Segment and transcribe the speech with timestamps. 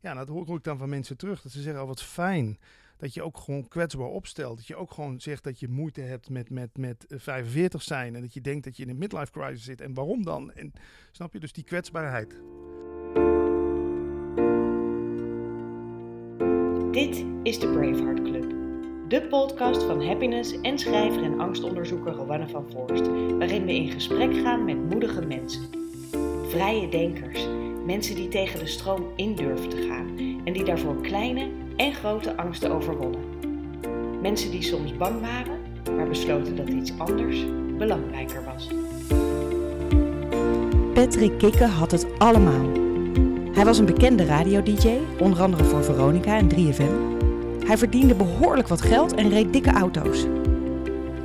[0.00, 1.42] Ja, dat hoor ik dan van mensen terug.
[1.42, 2.58] Dat ze zeggen, oh wat fijn
[2.96, 4.56] dat je ook gewoon kwetsbaar opstelt.
[4.56, 8.14] Dat je ook gewoon zegt dat je moeite hebt met, met, met 45 zijn.
[8.14, 9.80] En dat je denkt dat je in een midlife crisis zit.
[9.80, 10.52] En waarom dan?
[10.52, 10.72] En
[11.12, 12.30] snap je dus die kwetsbaarheid.
[16.92, 18.56] Dit is de Braveheart Club.
[19.08, 23.06] De podcast van happiness en schrijver en angstonderzoeker Rowanne van Voorst.
[23.38, 25.62] Waarin we in gesprek gaan met moedige mensen.
[26.48, 27.67] Vrije denkers.
[27.88, 30.06] Mensen die tegen de stroom in durven te gaan.
[30.44, 33.20] En die daarvoor kleine en grote angsten overwonnen.
[34.22, 35.58] Mensen die soms bang waren,
[35.96, 37.44] maar besloten dat iets anders
[37.78, 38.68] belangrijker was.
[40.94, 42.66] Patrick Kikke had het allemaal.
[43.52, 47.24] Hij was een bekende radio-dj, onder andere voor Veronica en 3FM.
[47.66, 50.26] Hij verdiende behoorlijk wat geld en reed dikke auto's.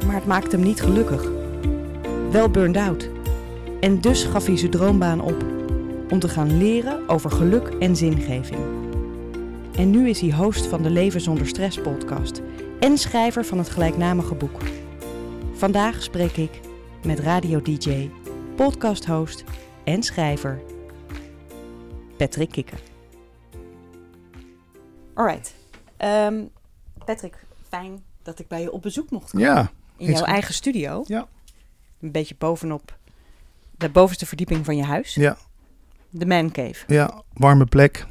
[0.06, 1.32] Maar het maakte hem niet gelukkig.
[2.32, 3.10] Wel burned out.
[3.80, 5.53] En dus gaf hij zijn droombaan op.
[6.14, 8.62] Om te gaan leren over geluk en zingeving.
[9.76, 12.42] En nu is hij host van de Leven zonder Stress podcast
[12.80, 14.62] en schrijver van het gelijknamige boek.
[15.54, 16.60] Vandaag spreek ik
[17.06, 18.10] met radio-dj,
[18.56, 19.44] podcast-host
[19.84, 20.62] en schrijver
[22.18, 22.80] Patrick Kikker.
[25.14, 25.56] Alright.
[25.98, 26.50] Um,
[27.06, 29.48] Patrick, fijn dat ik bij je op bezoek mocht komen.
[29.48, 29.72] Ja.
[29.98, 31.04] In jouw eigen studio.
[31.08, 31.28] Ja.
[32.02, 32.98] Een beetje bovenop
[33.78, 35.16] de bovenste verdieping van je huis.
[35.16, 35.38] Ja.
[36.16, 36.84] De Man Cave.
[36.88, 38.06] Ja, warme plek.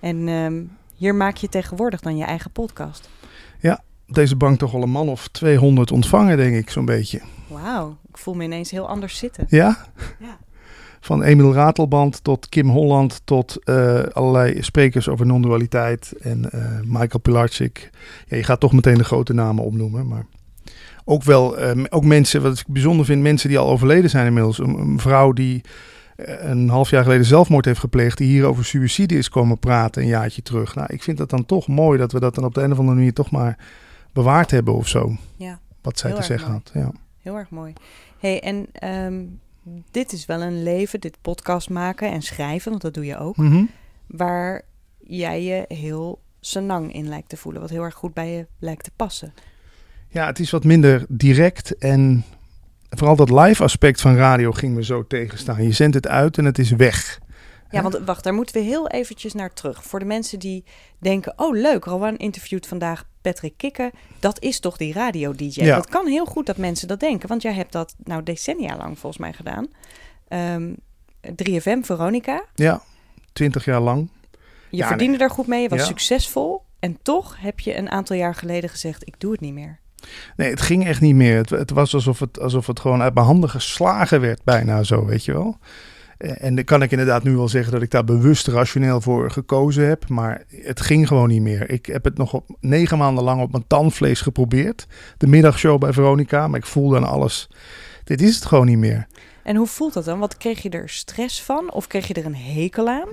[0.00, 3.08] En um, hier maak je tegenwoordig dan je eigen podcast.
[3.60, 7.20] Ja, deze bank toch al een man of 200 ontvangen, denk ik, zo'n beetje.
[7.48, 9.46] Wauw, ik voel me ineens heel anders zitten.
[9.48, 9.76] Ja?
[10.18, 10.38] Ja.
[11.00, 17.20] Van Emil Ratelband tot Kim Holland tot uh, allerlei sprekers over non-dualiteit en uh, Michael
[17.22, 17.90] Pilarczyk.
[18.26, 20.26] Ja, je gaat toch meteen de grote namen opnoemen, maar
[21.04, 24.58] ook wel uh, ook mensen, wat ik bijzonder vind, mensen die al overleden zijn inmiddels.
[24.58, 25.62] Een, een vrouw die
[26.16, 30.08] een half jaar geleden zelfmoord heeft gepleegd, die hier over suïcide is komen praten een
[30.08, 30.74] jaartje terug.
[30.74, 32.78] Nou, ik vind het dan toch mooi dat we dat dan op de een of
[32.78, 33.58] andere manier toch maar
[34.12, 35.16] bewaard hebben of zo.
[35.36, 35.60] Ja.
[35.82, 36.62] Wat zij te zeggen mooi.
[36.64, 36.82] had.
[36.82, 36.92] Ja.
[37.22, 37.72] Heel erg mooi.
[38.18, 38.66] hey, en
[39.04, 39.40] um,
[39.90, 43.36] dit is wel een leven, dit podcast maken en schrijven, want dat doe je ook,
[43.36, 43.64] Mhm.
[44.06, 44.62] waar
[44.98, 48.84] jij je heel senang in lijkt te voelen, wat heel erg goed bij je lijkt
[48.84, 49.32] te passen.
[50.08, 52.24] ja, het is wat minder direct en
[52.90, 55.62] vooral dat live aspect van radio ging me zo tegenstaan.
[55.62, 57.18] Je zendt het uit en het is weg.
[57.70, 59.84] Ja, want wacht, daar moeten we heel eventjes naar terug.
[59.84, 60.64] Voor de mensen die
[60.98, 63.92] denken, oh leuk, Rowan interviewt vandaag Patrick Kikke.
[64.20, 65.60] Dat is toch die radio-dj?
[65.64, 65.76] Ja.
[65.76, 68.98] Dat kan heel goed dat mensen dat denken, want jij hebt dat nou decennia lang
[68.98, 69.68] volgens mij gedaan.
[70.28, 70.72] Ehm
[71.34, 72.44] 3FM, Veronica.
[72.54, 72.82] Ja,
[73.32, 74.08] twintig jaar lang.
[74.70, 75.84] Je Ja, verdiende daar goed mee, je was Ja.
[75.84, 76.62] succesvol.
[76.78, 79.80] En toch heb je een aantal jaar geleden gezegd, ik doe het niet meer.
[80.36, 81.36] Nee, het ging echt niet meer.
[81.36, 85.04] Het, het was alsof het, alsof het gewoon uit mijn handen geslagen werd, bijna zo,
[85.04, 85.58] weet je wel.
[86.18, 89.30] Eh, En dan kan ik inderdaad nu wel zeggen dat ik daar bewust rationeel voor
[89.30, 90.08] gekozen heb.
[90.08, 91.70] Maar het ging gewoon niet meer.
[91.70, 94.86] Ik heb het nog op negen maanden lang op mijn tandvlees geprobeerd.
[95.18, 96.48] De middagshow bij Veronica.
[96.48, 97.50] Maar ik voelde aan alles.
[98.04, 99.06] Dit is het gewoon niet meer.
[99.42, 100.18] En hoe voelt dat dan?
[100.18, 101.72] Wat kreeg je er stress van?
[101.72, 103.08] Of kreeg je er een hekel aan?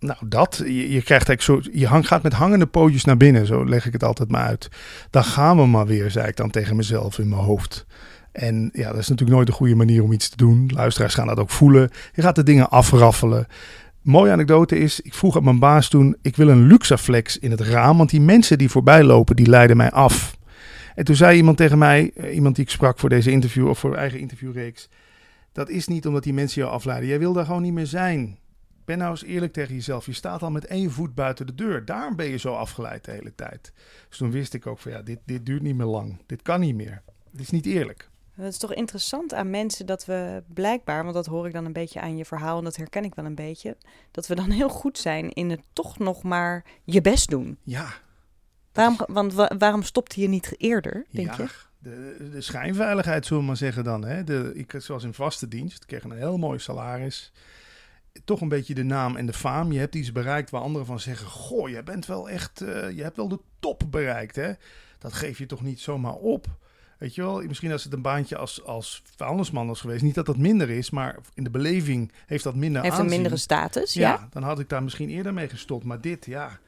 [0.00, 0.62] Nou, dat.
[0.66, 1.60] Je, krijgt eigenlijk zo.
[1.72, 3.46] Je hang, gaat met hangende pootjes naar binnen.
[3.46, 4.68] Zo leg ik het altijd maar uit.
[5.10, 7.86] Dan gaan we maar weer, zei ik dan tegen mezelf in mijn hoofd.
[8.32, 10.70] En ja, dat is natuurlijk nooit een goede manier om iets te doen.
[10.74, 11.90] Luisteraars gaan dat ook voelen.
[12.14, 13.46] Je gaat de dingen afraffelen.
[14.02, 17.60] Mooie anekdote is, ik vroeg aan mijn baas toen, ik wil een Luxaflex in het
[17.60, 20.36] raam, want die mensen die voorbij lopen, die leiden mij af.
[20.94, 23.78] En toen zei iemand tegen mij, eh, iemand die ik sprak voor deze interview of
[23.78, 24.88] voor eigen interviewreeks,
[25.52, 27.08] dat is niet omdat die mensen jou afleiden.
[27.08, 28.38] Jij wil daar gewoon niet meer zijn.
[28.88, 30.06] Ben nou eens eerlijk tegen jezelf.
[30.06, 31.84] Je staat al met één voet buiten de deur.
[31.84, 33.72] Daarom ben je zo afgeleid de hele tijd.
[34.08, 36.22] Dus toen wist ik ook van ja, dit, dit duurt niet meer lang.
[36.26, 37.02] Dit kan niet meer.
[37.30, 38.08] Dit is niet eerlijk.
[38.34, 41.72] Dat is toch interessant aan mensen dat we blijkbaar, want dat hoor ik dan een
[41.72, 43.76] beetje aan je verhaal en dat herken ik wel een beetje,
[44.10, 47.58] dat we dan heel goed zijn in het toch nog maar je best doen.
[47.62, 47.88] Ja,
[48.72, 51.48] Waarom, want wa- waarom stopte je niet eerder, denk ja, je?
[51.78, 54.04] De, de schijnveiligheid, zullen we maar zeggen dan.
[54.04, 54.24] Hè?
[54.24, 57.32] De, ik was in vaste dienst, ik kreeg een heel mooi salaris.
[58.24, 59.72] Toch een beetje de naam en de faam.
[59.72, 61.26] Je hebt iets bereikt waar anderen van zeggen...
[61.26, 62.60] Goh, je bent wel echt...
[62.60, 64.52] eh, je hebt wel de top bereikt, hè?
[64.98, 66.46] Dat geef je toch niet zomaar op?
[66.98, 70.02] Weet je wel, misschien als het een baantje als, als vuilnisman was geweest...
[70.02, 73.36] Niet dat dat minder is, maar in de beleving heeft dat minder Heeft een mindere
[73.36, 74.28] status, Ja, ja?
[74.30, 75.84] dan had ik daar misschien eerder mee gestopt.
[75.84, 76.58] Maar dit, ja.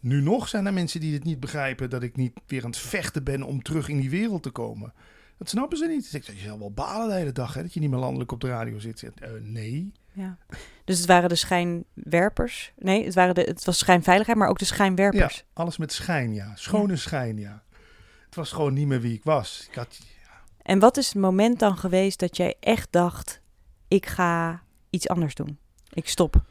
[0.00, 2.78] Nu nog zijn er mensen die het niet begrijpen dat ik niet weer aan het
[2.78, 4.92] vechten ben om terug in die wereld te komen.
[5.38, 6.02] Dat snappen ze niet.
[6.02, 7.98] Dus ik zeg, je zal wel balen de hele dag, hè, dat je niet meer
[7.98, 9.02] landelijk op de radio zit.
[9.02, 9.92] Eh, nee.
[10.12, 10.38] ja.
[10.86, 12.72] Dus het waren de schijnwerpers.
[12.76, 15.44] Nee, het, waren de, het was schijnveiligheid, maar ook de Ja, schijnwerpers.
[15.52, 16.52] alles met schijn, ja.
[16.54, 17.62] Schone schijn, ja.
[18.24, 19.66] Het was gewoon niet meer wie ik was.
[19.70, 19.98] Ik had,
[20.62, 23.40] En wat is het moment dan geweest dat jij echt dacht,
[23.88, 25.58] ik ga iets anders doen?
[25.92, 26.42] Ik stop.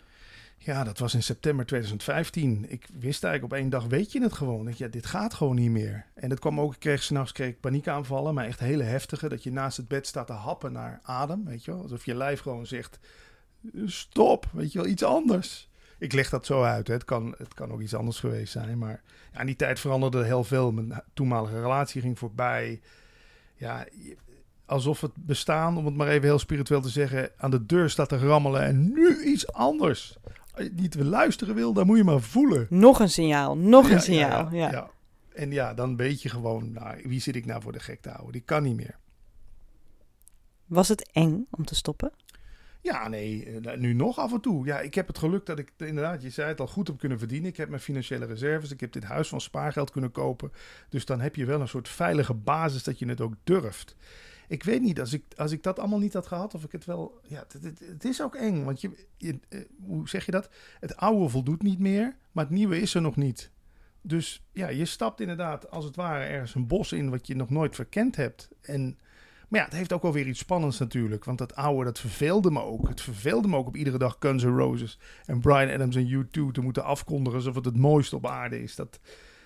[0.57, 2.65] Ja, dat was in september 2015.
[2.71, 4.65] Ik wist eigenlijk op één dag, weet je het gewoon.
[4.65, 6.05] Dat ja, dit gaat gewoon niet meer.
[6.15, 9.29] En dat kwam ook, ik kreeg s'nachts paniekaanvallen, maar echt hele heftige.
[9.29, 11.81] Dat je naast het bed staat te happen naar adem, weet je wel.
[11.81, 12.99] Alsof je lijf gewoon zegt,
[13.85, 15.69] stop, weet je wel, iets anders.
[15.97, 16.93] Ik leg dat zo uit, hè.
[16.93, 18.77] Het, kan, het kan ook iets anders geweest zijn.
[18.77, 19.01] Maar
[19.33, 20.71] ja, in die tijd veranderde heel veel.
[20.71, 22.81] Mijn toenmalige relatie ging voorbij.
[23.55, 23.85] Ja,
[24.65, 28.09] alsof het bestaan, om het maar even heel spiritueel te zeggen, aan de deur staat
[28.09, 30.17] te rammelen en nu iets anders.
[30.53, 32.67] Als je niet luisteren wil, dan moet je maar voelen.
[32.69, 34.49] Nog een signaal, nog Ja, een signaal.
[34.51, 34.89] Ja, Ja, ja.
[35.33, 38.09] En ja, dan weet je gewoon, nou, wie zit ik nou voor de gek te
[38.09, 38.31] houden?
[38.31, 38.97] Die kan niet meer.
[40.65, 42.11] Was het eng om te stoppen?
[42.85, 44.65] Ja, nee, eh, nu nog af en toe.
[44.65, 47.19] Ja, ik heb het geluk dat ik inderdaad, je zei het al, goed heb kunnen
[47.19, 47.49] verdienen.
[47.49, 50.51] Ik heb mijn financiële reserves, ik heb dit huis van spaargeld kunnen kopen.
[50.89, 53.95] Dus dan heb je wel een soort veilige basis dat je het ook durft.
[54.47, 56.85] Ik weet niet, als ik, als ik dat allemaal niet had gehad, of ik het
[56.85, 57.19] wel...
[57.27, 60.49] Ja, het, het, het is ook eng, want je, je, eh, hoe zeg je dat?
[60.79, 63.51] Het oude voldoet niet meer, maar het nieuwe is er nog niet.
[64.01, 67.49] Dus ja, je stapt inderdaad als het ware ergens een bos in wat je nog
[67.49, 68.49] nooit verkend hebt.
[68.61, 68.97] En,
[69.55, 71.25] maar ja, het heeft ook wel weer iets spannends natuurlijk.
[71.25, 72.87] Want dat oude, dat verveelde me ook.
[72.87, 76.51] Het verveelde me ook op iedere dag Guns N' Roses en Brian Adams en U2
[76.51, 78.75] te moeten afkondigen alsof het het mooiste op aarde is.
[78.75, 78.99] Dat,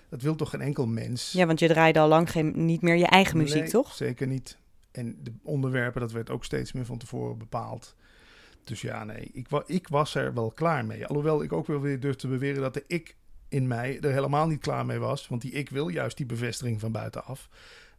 [0.08, 1.32] dat wil toch geen enkel mens?
[1.32, 3.94] Ja, want je draaide al lang geen, niet meer je eigen muziek, Nee, toch?
[3.94, 4.58] Zeker niet.
[4.90, 7.94] En de onderwerpen, dat werd ook steeds meer van tevoren bepaald.
[8.64, 11.06] Dus ja, nee, ik, wa ik was er wel klaar mee.
[11.06, 13.16] Alhoewel ik ook wel weer durf te beweren dat de ik
[13.48, 15.28] in mij er helemaal niet klaar mee was.
[15.28, 17.48] Want die ik wil juist die bevestiging van buitenaf.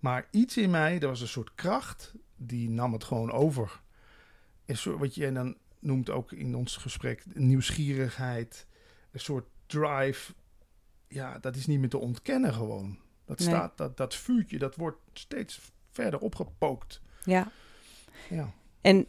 [0.01, 3.81] Maar iets in mij, er was een soort kracht, die nam het gewoon over.
[4.65, 8.67] Een soort, wat jij dan noemt ook in ons gesprek, nieuwsgierigheid,
[9.11, 10.33] een soort drive.
[11.07, 12.97] Ja, dat is niet meer te ontkennen gewoon.
[13.25, 13.47] Dat, Nee.
[13.47, 15.59] staat, dat, dat vuurtje, dat wordt steeds
[15.91, 17.01] verder opgepookt.
[17.23, 17.51] Ja.
[18.29, 18.53] Ja.
[18.81, 19.07] En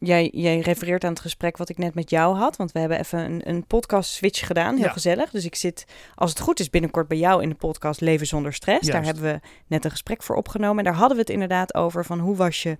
[0.00, 2.56] jij, jij refereert aan het gesprek wat ik net met jou had.
[2.56, 4.74] Want we hebben even een, een podcast switch gedaan.
[4.76, 4.92] Heel Ja.
[4.92, 5.30] gezellig.
[5.30, 8.52] Dus ik zit, als het goed is, binnenkort bij jou in de podcast Leven zonder
[8.52, 8.88] stress.
[8.88, 10.78] Daar hebben we net een gesprek voor opgenomen.
[10.78, 12.76] En daar hadden we het inderdaad over van hoe was je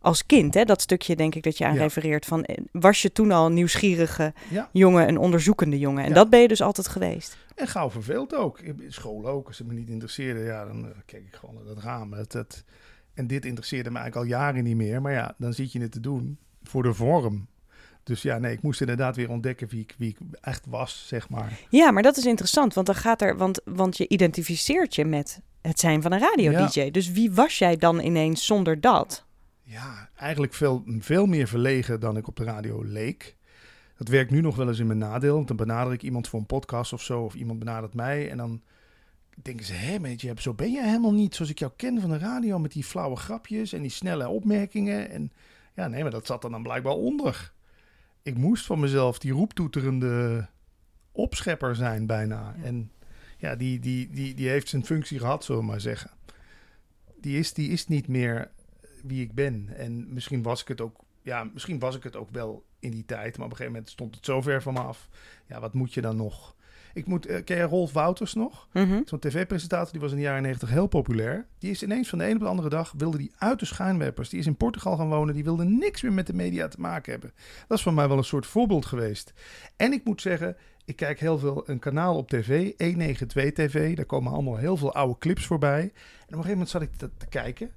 [0.00, 0.54] als kind?
[0.54, 0.64] Hè?
[0.64, 1.80] Dat stukje denk ik dat je aan Ja.
[1.80, 2.26] refereert.
[2.26, 4.68] Van, eh, was je toen al een nieuwsgierige ja.
[4.72, 6.04] jongen, een onderzoekende jongen?
[6.04, 7.36] En dat ben je dus altijd geweest.
[7.54, 8.58] En gauw verveeld ook.
[8.60, 9.46] In school ook.
[9.46, 12.12] Als het me niet interesseerde, ja, dan eh, keek ik gewoon naar dat raam.
[12.12, 12.64] Het, het,
[13.14, 15.02] en dit interesseerde me eigenlijk al jaren niet meer.
[15.02, 16.38] Maar ja, dan zit je het te doen
[16.68, 17.46] voor de vorm.
[18.02, 21.28] Dus ja, nee, ik moest inderdaad weer ontdekken wie ik, wie ik echt was, zeg
[21.28, 21.58] maar.
[21.68, 25.40] Ja, maar dat is interessant, want dan gaat er, want, want je identificeert je met
[25.60, 26.90] het zijn van een radio-dj.
[26.90, 29.24] Dus wie was jij dan ineens zonder dat?
[29.62, 33.36] Ja, eigenlijk veel, veel meer verlegen dan ik op de radio leek.
[33.96, 35.34] Dat werkt nu nog wel eens in mijn nadeel.
[35.34, 37.22] Want dan benader ik iemand voor een podcast of zo.
[37.22, 38.30] Of iemand benadert mij.
[38.30, 38.62] En dan
[39.42, 42.10] denken ze, hé, weet je, zo ben je helemaal niet zoals ik jou ken van
[42.10, 42.58] de radio.
[42.58, 45.10] Met die flauwe grapjes en die snelle opmerkingen.
[45.10, 45.32] En
[45.74, 47.52] ja, nee, maar dat zat er dan blijkbaar onder.
[48.22, 50.46] Ik moest van mezelf die roeptoeterende
[51.12, 52.54] opschepper zijn bijna.
[52.56, 52.64] Ja.
[52.64, 52.92] En
[53.36, 56.10] ja, die, die, die, die heeft zijn functie gehad, zullen we maar zeggen.
[57.20, 58.50] Die is, die is niet meer
[59.02, 59.68] wie ik ben.
[59.76, 63.04] En misschien was ik het ook, ja, misschien was ik het ook wel in die
[63.04, 65.08] tijd, maar op een gegeven moment stond het zo ver van me af.
[65.46, 66.54] Ja, wat moet je dan nog?
[66.94, 68.68] Ik moet, eh, ken je Rolf Wouters nog?
[68.72, 69.00] Mhm.
[69.04, 71.46] Zo'n tv-presentator, die was in de jaren 90 heel populair.
[71.58, 74.28] Die is ineens van de een op de andere dag, wilde die uit de schijnwerpers.
[74.28, 77.12] Die is in Portugal gaan wonen, die wilde niks meer met de media te maken
[77.12, 77.32] hebben.
[77.68, 79.32] Dat is voor mij wel een soort voorbeeld geweest.
[79.76, 83.96] En ik moet zeggen, ik kijk heel veel een kanaal op tv, 192 TV.
[83.96, 85.80] Daar komen allemaal heel veel oude clips voorbij.
[85.80, 85.92] En op
[86.26, 87.70] een gegeven moment zat ik te, te kijken.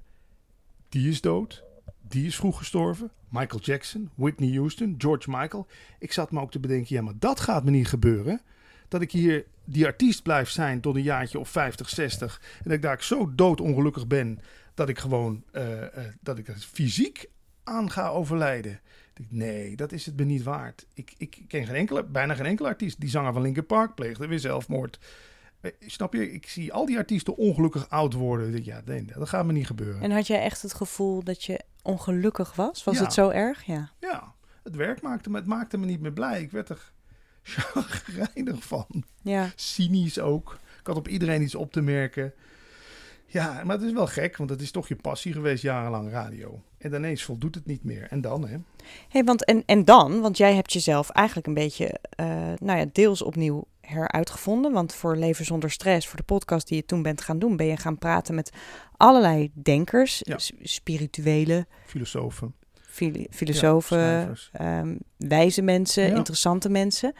[0.88, 1.64] Die is dood.
[2.08, 3.10] Die is vroeg gestorven.
[3.28, 5.66] Michael Jackson, Whitney Houston, George Michael.
[5.98, 8.40] Ik zat me ook te bedenken, ja, maar dat gaat me niet gebeuren.
[8.88, 12.40] Dat ik hier die artiest blijf zijn tot een jaartje of 50, 60.
[12.56, 14.40] En dat ik daar zo doodongelukkig ben
[14.74, 17.26] dat ik gewoon eh, eh, dat ik er fysiek
[17.64, 18.80] aan ga overlijden.
[19.28, 20.86] Nee, dat is het me niet waard.
[20.94, 23.00] Ik, ik ken geen enkele, bijna geen enkele artiest.
[23.00, 24.98] Die zanger van Linkin Park pleegde weer zelfmoord.
[25.60, 26.32] Eh, Snap je?
[26.32, 28.64] Ik zie al die artiesten ongelukkig oud worden.
[28.64, 30.02] Ja, nee, dat gaat me niet gebeuren.
[30.02, 32.84] En had jij echt het gevoel dat je ongelukkig was?
[32.84, 33.02] Was Ja.
[33.02, 33.64] het zo erg?
[33.64, 33.90] Ja.
[34.00, 36.42] Ja, het werk maakte me, het maakte me niet meer blij.
[36.42, 36.92] Ik werd er
[37.42, 38.86] chagrijnig van.
[39.22, 39.52] Ja.
[39.56, 40.58] Cynisch ook.
[40.80, 42.32] Ik had op iedereen iets op te merken.
[43.30, 46.62] Ja, maar het is wel gek, want het is toch je passie geweest jarenlang radio.
[46.78, 48.06] En ineens voldoet het niet meer.
[48.10, 48.56] En dan, hè?
[49.08, 52.26] Hey, want en, en dan, want jij hebt jezelf eigenlijk een beetje, eh,
[52.58, 54.72] nou ja, deels opnieuw heruitgevonden.
[54.72, 57.66] Want voor Leven zonder stress, voor de podcast die je toen bent gaan doen, ben
[57.66, 58.52] je gaan praten met
[58.96, 60.38] allerlei denkers, Ja.
[60.62, 62.54] spirituele, Filosofen.
[63.30, 66.16] Filosofen, ehm, wijze mensen, Ja.
[66.16, 67.12] interessante mensen.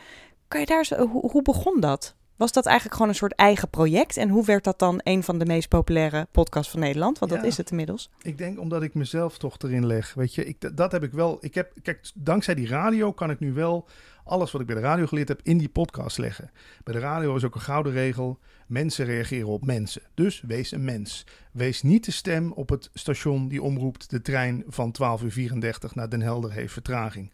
[0.48, 2.16] Kan je daar zo, hoe, hoe begon dat?
[2.36, 4.16] Was dat eigenlijk gewoon een soort eigen project?
[4.16, 7.18] En hoe werd dat dan een van de meest populaire podcasts van Nederland?
[7.18, 8.10] Want dat is het inmiddels.
[8.22, 10.14] Ik denk omdat ik mezelf toch erin leg.
[10.14, 11.38] Weet je, ik, dat heb ik wel.
[11.40, 13.88] Ik heb, kijk, dankzij die radio kan ik nu wel
[14.24, 16.50] alles wat ik bij de radio geleerd heb in die podcast leggen.
[16.84, 18.38] Bij de radio is ook een gouden regel.
[18.68, 20.02] Mensen reageren op mensen.
[20.14, 21.26] Dus wees een mens.
[21.52, 25.94] Wees niet de stem op het station die omroept de trein van 12 uur 34
[25.94, 27.32] naar Den Helder heeft vertraging.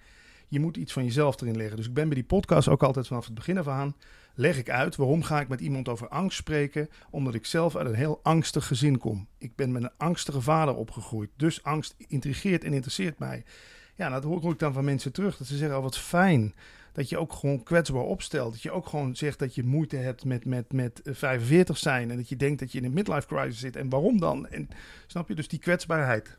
[0.48, 1.76] Je moet iets van jezelf erin leggen.
[1.76, 3.96] Dus ik ben bij die podcast ook altijd vanaf het begin af aan.
[4.34, 6.88] Leg ik uit waarom ga ik met iemand over angst spreken?
[7.10, 9.28] Omdat ik zelf uit een heel angstig gezin kom.
[9.38, 11.30] Ik ben met een angstige vader opgegroeid.
[11.36, 13.44] Dus angst intrigeert en interesseert mij.
[13.94, 15.36] Ja, dat hoor ik dan van mensen terug.
[15.36, 16.54] Dat ze zeggen, oh wat fijn.
[16.94, 18.52] Dat je ook gewoon kwetsbaar opstelt.
[18.52, 22.10] Dat je ook gewoon zegt dat je moeite hebt met, met, met eh, 45 zijn.
[22.10, 23.76] En dat je denkt dat je in een midlife crisis zit.
[23.76, 24.46] En waarom dan?
[24.46, 24.68] En
[25.06, 25.34] snap je?
[25.34, 26.36] Dus die kwetsbaarheid.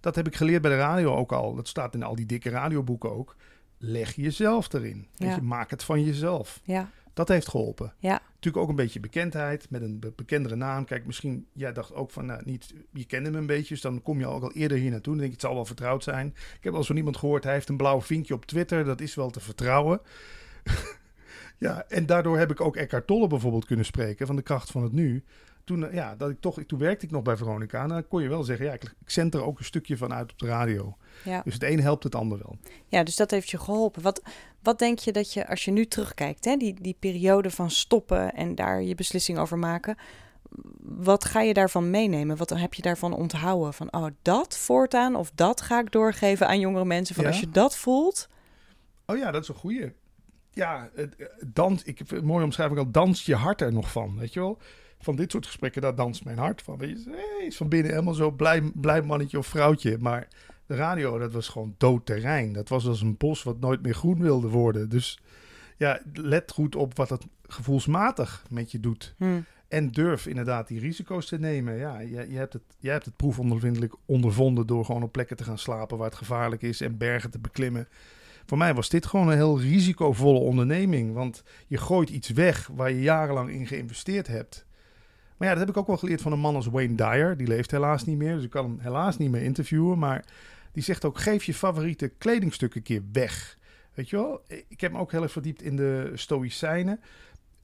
[0.00, 1.54] Dat heb ik geleerd bij de radio ook al.
[1.54, 3.36] Dat staat in al die dikke radioboeken ook.
[3.78, 5.06] Leg jezelf erin.
[5.16, 6.60] Weet je, maak het van jezelf.
[6.64, 7.92] Ja, Dat heeft geholpen.
[7.98, 10.84] ja, Natuurlijk ook een beetje bekendheid met een be- bekendere naam.
[10.84, 14.02] Kijk, misschien, jij dacht ook van, nou, niet, je kende hem een beetje, dus dan
[14.02, 15.12] kom je ook al eerder hier naartoe.
[15.12, 16.26] Dan denk je, het zal wel vertrouwd zijn.
[16.58, 19.14] Ik heb eens van iemand gehoord, hij heeft een blauw vinkje op Twitter, dat is
[19.14, 20.00] wel te vertrouwen.
[21.58, 24.82] ja, en daardoor heb ik ook Eckhart Tolle bijvoorbeeld kunnen spreken van de kracht van
[24.82, 25.24] het nu.
[25.64, 28.22] Toen, eh, ja, dat ik toch, toen werkte ik nog bij Veronica en dan kon
[28.22, 30.46] je wel zeggen, ja, ik, ik zend er ook een stukje van uit op de
[30.46, 30.96] radio.
[31.24, 31.42] ja.
[31.44, 32.58] Dus het een helpt het ander wel.
[32.86, 34.02] Ja, dus dat heeft je geholpen.
[34.02, 34.22] Wat,
[34.62, 38.34] wat denk je dat je, als je nu terugkijkt, hè, die, die periode van stoppen
[38.34, 39.96] en daar je beslissing over maken,
[40.82, 42.36] wat ga je daarvan meenemen?
[42.36, 43.74] Wat heb je daarvan onthouden?
[43.74, 47.14] Van, oh, dat voortaan of dat ga ik doorgeven aan jongere mensen.
[47.14, 47.30] Van Ja.
[47.30, 48.28] als je dat voelt,
[49.06, 49.92] Oh ja, dat is een goeie.
[50.50, 53.90] Ja, het, eh, dans, ik heb een mooie omschrijving al, danst je hart er nog
[53.90, 54.58] van, weet je wel?
[55.04, 56.78] Van dit soort gesprekken, daar danst mijn hart van.
[56.78, 59.98] Weet je, is van binnen helemaal zo blij, blij mannetje of vrouwtje.
[59.98, 60.28] Maar
[60.66, 62.52] de radio, dat was gewoon dood terrein.
[62.52, 64.88] Dat was als een bos wat nooit meer groen wilde worden.
[64.88, 65.20] Dus
[65.76, 69.14] ja, let goed op wat het gevoelsmatig met je doet.
[69.18, 71.76] hm, En durf inderdaad die risico's te nemen.
[71.76, 75.44] Ja, je, je, hebt het, je hebt het proefondervindelijk ondervonden door gewoon op plekken te
[75.44, 77.88] gaan slapen waar het gevaarlijk is en bergen te beklimmen.
[78.46, 81.12] Voor mij was dit gewoon een heel risicovolle onderneming.
[81.12, 84.66] Want je gooit iets weg waar je jarenlang in geïnvesteerd hebt.
[85.44, 87.36] Ja, dat heb ik ook wel geleerd van een man als Wayne Dyer.
[87.36, 89.98] Die leeft helaas niet meer, dus ik kan hem helaas niet meer interviewen.
[89.98, 90.24] Maar
[90.72, 93.58] die zegt ook, geef je favoriete kledingstuk een keer weg.
[93.94, 94.42] Weet je wel?
[94.68, 97.00] Ik heb me ook heel erg verdiept in de Stoïcijnen.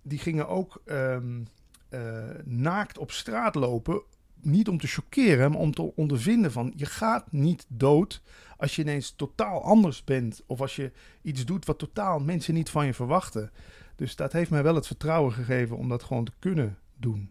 [0.02, 1.40] Die gingen ook ehm,
[1.88, 2.00] eh,
[2.44, 4.02] naakt op straat lopen.
[4.40, 6.72] Niet om te choqueren, om te ondervinden van...
[6.76, 8.22] je gaat niet dood
[8.56, 10.42] als je ineens totaal anders bent.
[10.46, 13.50] Of als je iets doet wat totaal mensen niet van je verwachten.
[13.96, 17.30] Dus dat heeft mij wel het vertrouwen gegeven om dat gewoon te kunnen doen.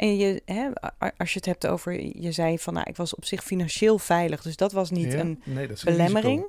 [0.00, 0.68] En je, hè,
[1.16, 4.42] als je het hebt over, je zei van, nou, ik was op zich financieel veilig,
[4.42, 5.18] dus dat was niet Ja?
[5.18, 6.44] een nee, dat belemmering.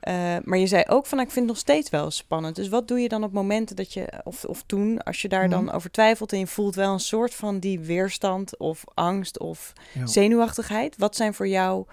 [0.00, 2.56] Eh, maar je zei ook van, nou, ik vind het nog steeds wel spannend.
[2.56, 5.48] Dus wat doe je dan op momenten dat je, of, of toen, als je daar
[5.48, 5.74] dan Mhm.
[5.74, 10.06] over twijfelt en je voelt wel een soort van die weerstand of angst of Ja.
[10.06, 10.96] zenuwachtigheid.
[10.98, 11.86] Wat zijn voor jou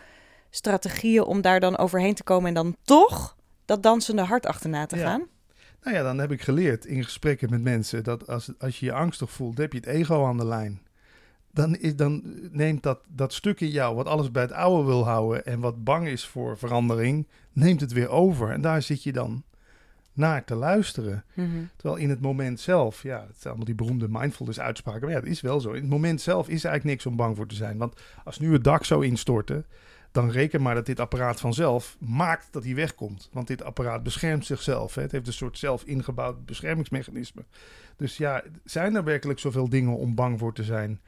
[0.49, 3.35] strategieën om daar dan overheen te komen en dan toch
[3.65, 5.03] dat dansende hart achterna te Ja.
[5.09, 5.23] gaan?
[5.83, 8.93] Nou ja, dan heb ik geleerd in gesprekken met mensen dat als, als je je
[8.93, 10.81] angstig voelt, heb je het ego aan de lijn.
[11.55, 12.21] Dan, is, dan
[12.51, 15.83] neemt dat, dat stuk in jou wat alles bij het oude wil houden en wat
[15.83, 18.51] bang is voor verandering, neemt het weer over.
[18.51, 19.43] En daar zit je dan
[20.13, 21.23] naar te luisteren.
[21.33, 21.49] Mhm.
[21.75, 25.19] Terwijl in het moment zelf, ja, het zijn allemaal die beroemde mindfulness uitspraken, maar ja,
[25.19, 25.71] het is wel zo.
[25.71, 27.77] In het moment zelf is er eigenlijk niks om bang voor te zijn.
[27.77, 29.65] Want als nu het dak zou instorten,
[30.15, 33.29] dan reken maar dat dit apparaat vanzelf maakt dat hij wegkomt.
[33.31, 34.95] Want dit apparaat beschermt zichzelf.
[34.95, 35.01] Hè.
[35.01, 37.43] Het heeft een soort zelf ingebouwd beschermingsmechanisme.
[37.97, 40.99] Dus ja, zijn er werkelijk zoveel dingen om bang voor te zijn?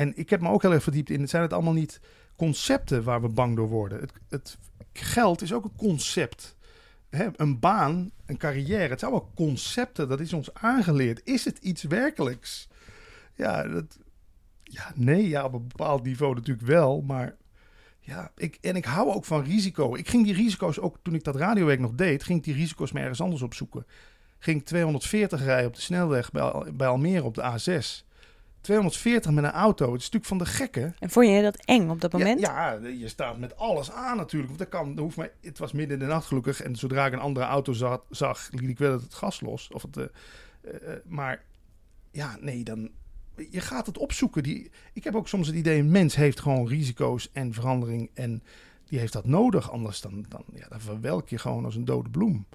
[0.00, 2.00] En ik heb me ook heel erg verdiept in, zijn het allemaal niet
[2.36, 4.00] concepten waar we bang door worden?
[4.00, 4.58] Het, het
[4.92, 6.56] geld is ook een concept.
[7.08, 10.08] Hè, een baan, een carrière, het zijn allemaal concepten.
[10.08, 11.20] Dat is ons aangeleerd.
[11.24, 12.68] Is het iets werkelijks?
[13.34, 13.98] Ja, dat,
[14.62, 17.00] ja nee, ja, op een bepaald niveau natuurlijk wel.
[17.00, 17.36] Maar
[17.98, 19.94] ja, ik, en ik hou ook van risico.
[19.94, 22.92] Ik ging die risico's ook, toen ik dat radiowerk nog deed, ging ik die risico's
[22.92, 23.86] maar ergens anders opzoeken.
[24.38, 28.08] Ging ik 240 rijden op de snelweg bij, bij Almere op de A6.
[28.60, 30.96] 240 met een auto, het is natuurlijk van de gekken.
[30.98, 32.40] En vond je dat eng op dat moment?
[32.40, 34.48] Ja, ja, je staat met alles aan natuurlijk.
[34.48, 36.62] Want dat kan, dat hoeft mij, het was midden in de nacht gelukkig.
[36.62, 39.68] En zodra ik een andere auto zag, zag liet ik wel het gas los.
[39.72, 40.04] Of het, eh,
[40.60, 41.44] eh, eh, maar
[42.10, 42.90] ja, nee, dan...
[43.50, 44.42] Je gaat het opzoeken.
[44.42, 48.10] Die, ik heb ook soms het idee, een mens heeft gewoon risico's en verandering.
[48.14, 48.42] En
[48.84, 49.70] die heeft dat nodig.
[49.70, 52.46] Anders dan, dan, ja, dan verwelk je gewoon als een dode bloem.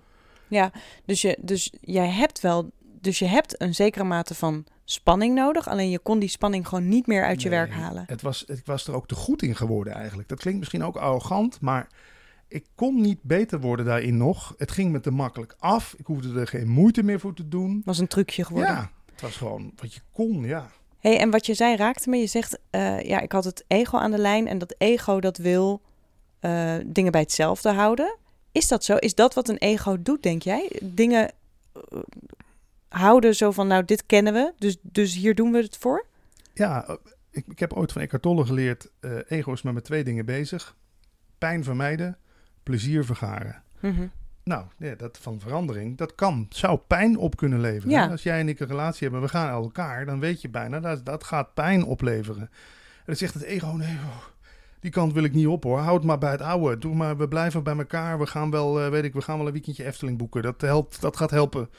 [0.48, 0.72] Ja,
[1.06, 2.72] dus, je, dus jij hebt wel,
[3.02, 5.68] dus je hebt een zekere mate van spanning nodig.
[5.68, 8.04] Alleen je kon die spanning gewoon niet meer uit je Nee, werk halen.
[8.08, 10.30] Het was, ik was er ook te goed in geworden eigenlijk.
[10.30, 11.88] Dat klinkt misschien ook arrogant, maar
[12.48, 14.54] ik kon niet beter worden daarin nog.
[14.58, 15.96] Het ging me te makkelijk af.
[15.98, 17.82] Ik hoefde er geen moeite meer voor te doen.
[17.86, 18.72] Was een trucje geworden.
[18.72, 20.70] Ja, Het was gewoon wat je kon, ja.
[21.00, 22.18] hey, en wat je zei raakte me.
[22.18, 25.38] Je zegt, eh, ja, ik had het ego aan de lijn en dat ego dat
[25.38, 25.82] wil
[26.40, 28.18] eh, dingen bij hetzelfde houden.
[28.52, 28.96] Is dat zo?
[28.96, 30.80] Is dat wat een ego doet, denk jij?
[30.82, 31.32] Dingen
[31.74, 32.00] eh,
[32.98, 36.06] houden zo van, nou, dit kennen we, dus, dus hier doen we het voor?
[36.54, 36.96] Ja, eh,
[37.32, 40.25] ik, ik heb ooit van Eckhart Tolle geleerd, eh ego is maar met twee dingen
[40.25, 40.75] bezig.
[41.38, 42.18] Pijn vermijden,
[42.64, 43.64] plezier vergaren.
[43.80, 44.08] Mhm.
[44.44, 47.90] Nou, ja, dat van verandering, dat kan, zou pijn op kunnen leveren.
[47.90, 48.08] Ja.
[48.08, 50.80] Als jij en ik een relatie hebben, we gaan uit elkaar, dan weet je bijna
[50.80, 52.42] dat dat gaat pijn opleveren.
[52.42, 54.24] En dan zegt het ego, nee, oh,
[54.80, 55.80] die kant wil ik niet op hoor.
[55.80, 56.78] Houd maar bij het oude.
[56.78, 58.20] Doe maar, we blijven bij elkaar.
[58.20, 60.42] We gaan wel, eh, weet ik, we gaan wel een weekendje Efteling boeken.
[60.42, 61.70] Dat helpt, dat gaat helpen.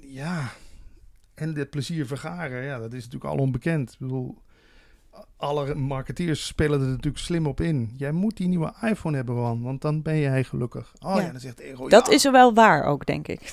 [0.00, 0.50] Ja,
[1.34, 3.92] en dit plezier vergaren, ja, dat is natuurlijk al onbekend.
[3.92, 4.38] Ik bedoel,
[5.36, 7.94] alle marketeers spelen er natuurlijk slim op in.
[7.96, 10.92] Jij moet die nieuwe iPhone hebben, Ron, want dan ben jij gelukkig.
[10.98, 11.30] Oh ja, Ja.
[11.30, 13.40] dan zegt ego, Dat ja, is er wel waar ook, denk ik.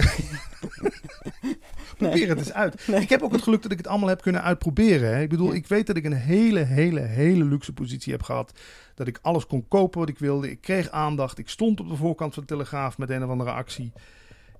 [1.97, 2.87] probeer het eens uit.
[2.87, 3.01] Nee.
[3.01, 5.15] Ik heb ook het geluk dat ik het allemaal heb kunnen uitproberen.
[5.15, 5.21] Hè.
[5.21, 8.59] Ik bedoel, ik weet dat ik een hele, hele, hele luxe positie heb gehad.
[8.95, 10.49] Dat ik alles kon kopen wat ik wilde.
[10.51, 11.37] Ik kreeg aandacht.
[11.37, 13.91] Ik stond op de voorkant van de Telegraaf met een of andere actie.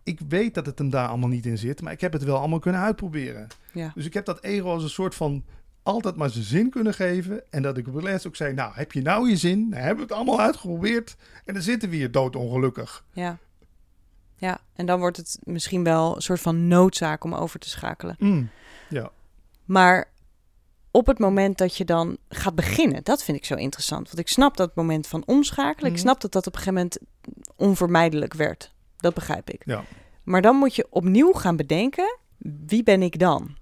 [0.07, 2.37] Ik weet dat het hem daar allemaal niet in zit, maar ik heb het wel
[2.37, 3.47] allemaal kunnen uitproberen.
[3.71, 3.91] Ja.
[3.95, 5.43] Dus ik heb dat ego als een soort van
[5.83, 7.43] altijd maar zijn zin kunnen geven.
[7.51, 9.69] En dat ik op laatst ook zei, nou, heb je nou je zin?
[9.69, 11.15] Nou, hebben we het allemaal uitgeprobeerd.
[11.45, 13.03] En dan zitten we hier doodongelukkig.
[13.11, 13.37] Ja.
[14.35, 18.15] Ja, en dan wordt het misschien wel een soort van noodzaak om over te schakelen.
[18.19, 18.49] Mm.
[18.89, 19.11] Ja.
[19.65, 20.09] Maar
[20.91, 24.05] op het moment dat je dan gaat beginnen, dat vind ik zo interessant.
[24.05, 25.85] Want ik snap dat moment van omschakelen.
[25.89, 26.01] Ik Mhm.
[26.01, 26.97] snap dat dat op een gegeven moment
[27.55, 28.75] onvermijdelijk werd.
[29.07, 29.61] Dat begrijp ik.
[29.65, 29.83] Ja.
[30.23, 32.17] Maar dan moet je opnieuw gaan bedenken,
[32.65, 33.55] wie ben ik dan?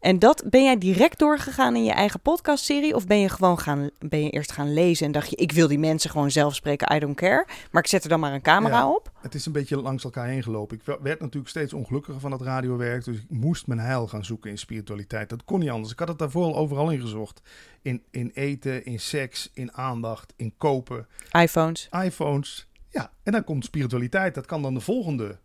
[0.00, 2.94] En dat ben jij direct doorgegaan in je eigen podcastserie?
[2.94, 5.68] Of ben je gewoon gaan, ben je eerst gaan lezen en dacht je, ik wil
[5.68, 7.46] die mensen gewoon zelf spreken, I don't care.
[7.70, 8.90] Maar ik zet er dan maar een camera Ja.
[8.90, 9.10] op.
[9.20, 10.76] Het is een beetje langs elkaar heen gelopen.
[10.76, 13.04] Ik werd natuurlijk steeds ongelukkiger van het radiowerk.
[13.04, 15.28] Dus ik moest mijn heil gaan zoeken in spiritualiteit.
[15.28, 15.92] Dat kon niet anders.
[15.92, 17.40] Ik had het daarvoor al overal in gezocht.
[17.82, 21.88] In, in eten, in seks, in aandacht, in kopen, iPhones.
[22.04, 22.66] iPhones.
[22.94, 24.34] Ja, en dan komt spiritualiteit.
[24.34, 25.38] Dat kan dan de volgende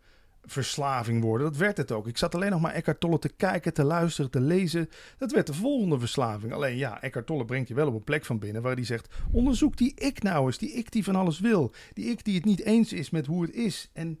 [0.44, 1.46] verslaving worden.
[1.46, 2.06] Dat werd het ook.
[2.06, 4.88] Ik zat alleen nog maar Eckhart Tolle te kijken, te luisteren, te lezen.
[5.18, 6.52] Dat werd de volgende verslaving.
[6.52, 9.08] Alleen ja, Eckhart Tolle brengt je wel op een plek van binnen waar hij zegt:
[9.32, 12.44] onderzoek die ik nou eens, die ik die van alles wil, die ik die het
[12.44, 13.90] niet eens is met hoe het is.
[13.92, 14.20] En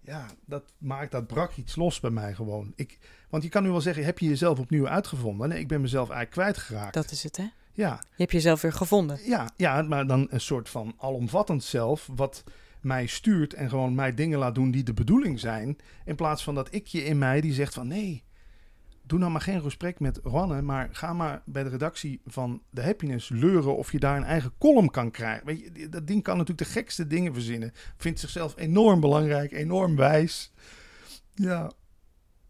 [0.00, 2.72] ja, dat maakt dat brak iets los bij mij gewoon.
[2.76, 2.98] Ik,
[3.30, 5.48] want je kan nu wel zeggen: heb je jezelf opnieuw uitgevonden?
[5.48, 6.94] Nee, ik ben mezelf eigenlijk kwijtgeraakt.
[6.94, 7.46] Dat is het, hè?
[7.72, 9.18] Ja, Je hebt jezelf weer gevonden.
[9.24, 12.44] ja, ja, maar dan een soort van alomvattend zelf, wat
[12.80, 15.78] mij stuurt en gewoon mij dingen laat doen die de bedoeling zijn.
[16.04, 18.24] In plaats van dat ikje in mij die zegt van nee,
[19.02, 22.82] doe nou maar geen gesprek met Ronne, maar ga maar bij de redactie van de
[22.82, 25.46] Happiness leuren of je daar een eigen column kan krijgen.
[25.46, 27.72] Weet je, dat ding kan natuurlijk de gekste dingen verzinnen.
[27.96, 30.52] Vindt zichzelf enorm belangrijk, enorm wijs.
[31.34, 31.70] Ja,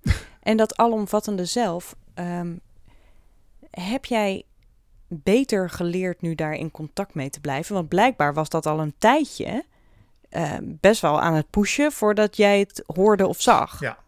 [0.41, 2.57] En dat alomvattende zelf, ehm,
[3.71, 4.45] heb jij
[5.09, 7.75] beter geleerd nu daar in contact mee te blijven?
[7.75, 9.65] Want blijkbaar was dat al een tijdje
[10.29, 13.81] ehm, best wel aan het pushen voordat jij het hoorde of zag.
[13.81, 13.99] Ja.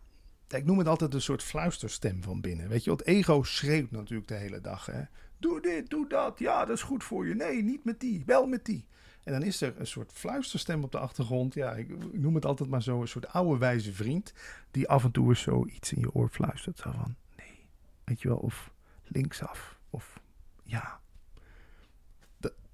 [0.49, 2.69] Ik noem het altijd een soort fluisterstem van binnen.
[2.69, 4.87] Weet je, het ego schreeuwt natuurlijk de hele dag.
[4.87, 5.03] Hè?
[5.39, 6.39] Doe dit, doe dat.
[6.39, 7.35] Ja, dat is goed voor je.
[7.35, 8.23] Nee, niet met die.
[8.27, 8.87] Wel met die.
[9.25, 11.55] En dan is er een soort fluisterstem op de achtergrond.
[11.55, 13.01] Ja, ik, noem het altijd maar zo.
[13.01, 14.33] Een soort oude wijze vriend.
[14.71, 16.81] Die af en toe eens zoiets in je oor fluistert.
[16.81, 17.69] Van, nee.
[18.05, 18.73] Weet je wel, of
[19.05, 19.79] linksaf.
[19.91, 20.21] Of
[20.63, 21.00] ja.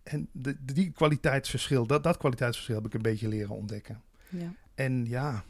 [0.07, 4.03] En de, die kwaliteitsverschil, dat, dat kwaliteitsverschil heb ik een beetje leren ontdekken.
[4.29, 4.55] Ja.
[4.75, 5.45] En ja,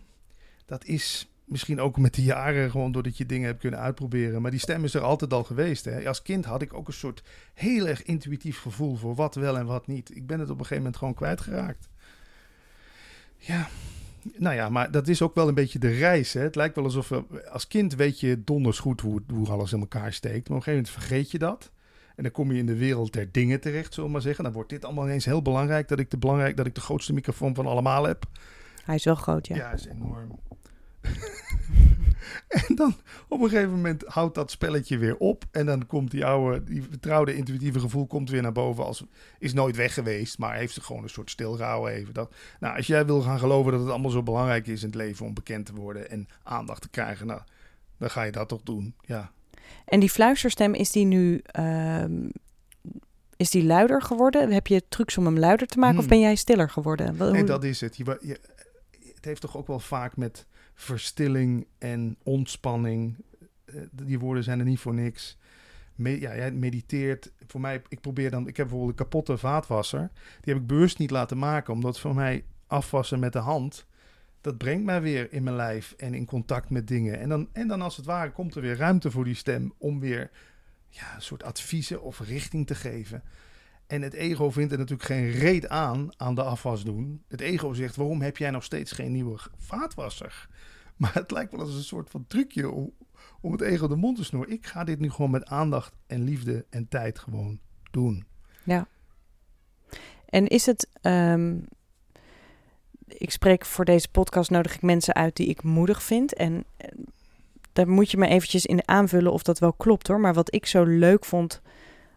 [0.67, 4.43] dat is misschien ook met de jaren gewoon doordat je dingen hebt kunnen uitproberen.
[4.43, 5.85] Maar die stem is er altijd al geweest.
[5.85, 6.09] Hè?
[6.09, 7.23] Als kind had ik ook een soort
[7.55, 10.17] heel erg intuïtief gevoel voor wat wel en wat niet.
[10.17, 11.89] Ik ben het op een gegeven moment gewoon kwijtgeraakt.
[13.37, 13.69] Ja,
[14.35, 16.33] nou ja, maar dat is ook wel een beetje de reis.
[16.33, 16.41] Hè?
[16.41, 19.81] Het lijkt wel alsof we, als kind weet je donders goed hoe, hoe alles in
[19.81, 20.49] elkaar steekt.
[20.49, 21.71] Maar op een gegeven moment vergeet je dat.
[22.17, 24.45] En dan kom je in de wereld der dingen terecht, zullen we maar zeggen.
[24.45, 27.13] Dan wordt dit allemaal ineens heel belangrijk dat ik de, belangrijk, dat ik de grootste
[27.13, 28.25] microfoon van allemaal heb.
[28.85, 29.57] Hij is wel groot, ja.
[29.57, 30.39] Ja, is enorm.
[32.49, 32.95] en dan
[33.29, 35.45] op een gegeven moment houdt dat spelletje weer op.
[35.51, 38.85] En dan komt die oude, die vertrouwde intuïtieve gevoel komt weer naar boven.
[38.85, 39.05] Als,
[39.39, 42.15] is nooit weg geweest, maar heeft gewoon een soort stilgehouden even.
[42.15, 44.97] Dat, nou, als jij wil gaan geloven dat het allemaal zo belangrijk is in het
[44.97, 47.41] leven om bekend te worden en aandacht te krijgen, nou,
[47.99, 48.95] dan ga je dat toch doen.
[49.01, 49.33] Ja.
[49.85, 52.29] En die fluisterstem, is die nu ehm,
[53.37, 54.53] is die luider geworden?
[54.53, 56.11] Heb je trucs om hem luider te maken of Hmm.
[56.11, 57.17] ben jij stiller geworden?
[57.17, 57.97] Wat- Nee, hoe- dat is het.
[57.97, 58.41] Je, wa- je,
[59.15, 63.17] het heeft toch ook wel vaak met verstilling en ontspanning.
[63.65, 65.37] eh, die woorden zijn er niet voor niks.
[65.95, 67.33] Me- ja, jij mediteert.
[67.47, 68.41] Voor mij, ik probeer dan.
[68.49, 70.11] Ik heb bijvoorbeeld een kapotte vaatwasser.
[70.41, 73.87] Die heb ik bewust niet laten maken, omdat voor mij afwassen met de hand.
[74.47, 77.19] Dat brengt mij weer in mijn lijf en in contact met dingen.
[77.19, 80.01] En dan, en dan als het ware komt er weer ruimte voor die stem om
[80.01, 80.31] weer
[80.89, 83.23] ja, een soort adviezen of richting te geven.
[83.87, 87.23] En het ego vindt er natuurlijk geen reet aan aan de afwas doen.
[87.29, 90.49] Het ego zegt: waarom heb jij nog steeds geen nieuwe vaatwasser?
[90.97, 92.93] Maar het lijkt wel als een soort van trucje om,
[93.41, 94.53] om het ego de mond te snoeren.
[94.53, 98.27] Ik ga dit nu gewoon met aandacht en liefde en tijd gewoon doen.
[98.65, 98.89] Ja.
[100.27, 100.89] En is het.
[101.01, 101.59] ehm,
[103.07, 106.35] ik spreek voor deze podcast nodig ik mensen uit die ik moedig vind.
[106.35, 106.89] En eh,
[107.73, 110.21] daar moet je me eventjes in aanvullen of dat wel klopt hoor.
[110.21, 111.61] Maar wat ik zo leuk vond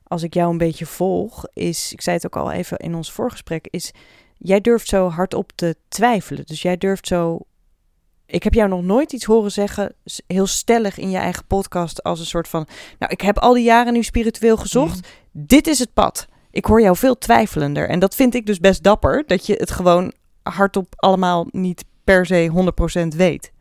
[0.04, 3.12] als ik jou een beetje volg, is, ik zei het ook al even in ons
[3.12, 3.92] voorgesprek, is
[4.38, 6.46] jij durft zo hardop te twijfelen.
[6.46, 7.40] Dus jij durft zo.
[8.26, 9.96] Ik heb jou nog nooit iets horen zeggen,
[10.28, 12.68] heel stellig in je eigen podcast, als een soort van.
[13.00, 15.08] Nou, ik heb al die jaren nu spiritueel gezocht.
[15.32, 16.28] Dit is het pad.
[16.52, 17.90] Ik hoor jou veel twijfelender.
[17.90, 20.14] En dat vind ik dus best dapper, dat je het gewoon
[20.50, 22.72] hardop allemaal niet per se
[23.14, 23.52] 100% weet.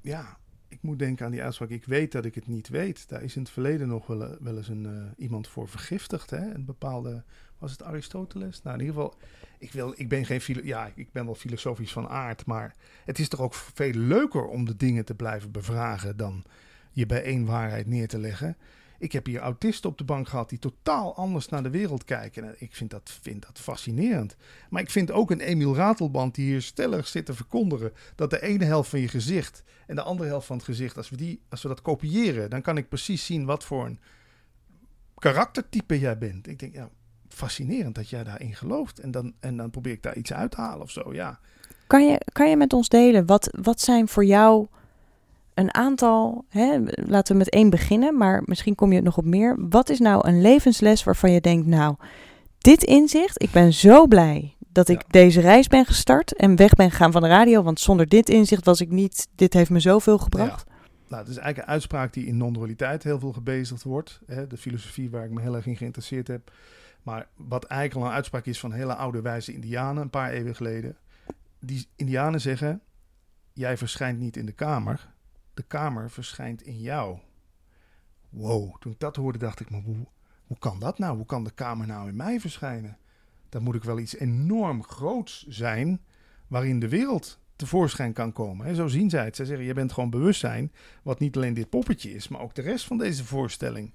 [0.00, 1.68] Ja, ik moet denken aan die uitspraak.
[1.70, 3.08] Ik weet dat ik het niet weet.
[3.08, 6.30] Daar is in het verleden nog wel, eh, wel eens een, eh, iemand voor vergiftigd.
[6.30, 6.54] Hè?
[6.54, 7.22] Een bepaalde,
[7.58, 8.62] was het Aristoteles?
[8.62, 9.18] Nou, in ieder geval,
[9.58, 12.46] ik, wil, ik ben geen filo- ja, ik ben wel filosofisch van aard.
[12.46, 12.74] Maar
[13.04, 16.44] het is toch ook veel leuker om de dingen te blijven bevragen dan
[16.90, 18.56] je bij één waarheid neer te leggen.
[19.00, 22.44] Ik heb hier autisten op de bank gehad die totaal anders naar de wereld kijken.
[22.44, 24.36] En ik vind dat, vind dat fascinerend.
[24.70, 28.42] Maar ik vind ook een Emiel Ratelband die hier stellig zit te verkondigen dat de
[28.42, 31.40] ene helft van je gezicht en de andere helft van het gezicht, als we, die,
[31.48, 34.00] als we dat kopiëren, dan kan ik precies zien wat voor een
[35.18, 36.46] karaktertype jij bent.
[36.46, 36.90] Ik denk, ja,
[37.28, 38.98] fascinerend dat jij daarin gelooft.
[38.98, 41.40] En dan, en dan probeer ik daar iets uit te halen of zo, ja.
[41.86, 44.66] Kan je, kan je met ons delen, wat, wat zijn voor jou
[45.60, 49.56] een aantal, hè, laten we met één beginnen, maar misschien kom je nog op meer.
[49.68, 51.94] Wat is nou een levensles waarvan je denkt, nou,
[52.58, 55.06] dit inzicht, ik ben zo blij dat ik Ja.
[55.10, 58.64] deze reis ben gestart en weg ben gegaan van de radio, want zonder dit inzicht
[58.64, 60.64] was ik niet, dit heeft me zoveel gebracht.
[61.08, 64.20] Nou, het is eigenlijk een uitspraak die in non-dualiteit heel veel gebezigd wordt.
[64.26, 66.52] Hè, de filosofie waar ik me heel erg in geïnteresseerd heb.
[67.02, 70.54] Maar wat eigenlijk al een uitspraak is van hele oude wijze indianen een paar eeuwen
[70.54, 70.96] geleden.
[71.60, 72.80] Die indianen zeggen,
[73.52, 75.08] jij verschijnt niet in de kamer.
[75.54, 77.18] De kamer verschijnt in jou.
[78.28, 80.06] Wow, toen ik dat hoorde dacht ik, maar hoe,
[80.46, 81.16] hoe kan dat nou?
[81.16, 82.98] Hoe kan de kamer nou in mij verschijnen?
[83.48, 86.00] Dan moet ik wel iets enorm groots zijn
[86.46, 88.66] waarin de wereld tevoorschijn kan komen.
[88.66, 89.36] En zo zien zij het.
[89.36, 92.62] Zij zeggen, je bent gewoon bewustzijn, wat niet alleen dit poppetje is, maar ook de
[92.62, 93.94] rest van deze voorstelling.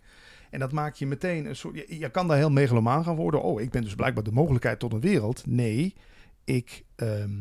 [0.50, 1.76] En dat maakt je meteen een soort...
[1.88, 3.42] Je, kan daar heel megalomaan gaan worden.
[3.42, 5.46] Oh, ik ben dus blijkbaar de mogelijkheid tot een wereld.
[5.46, 5.96] Nee,
[6.44, 7.40] ik ehm,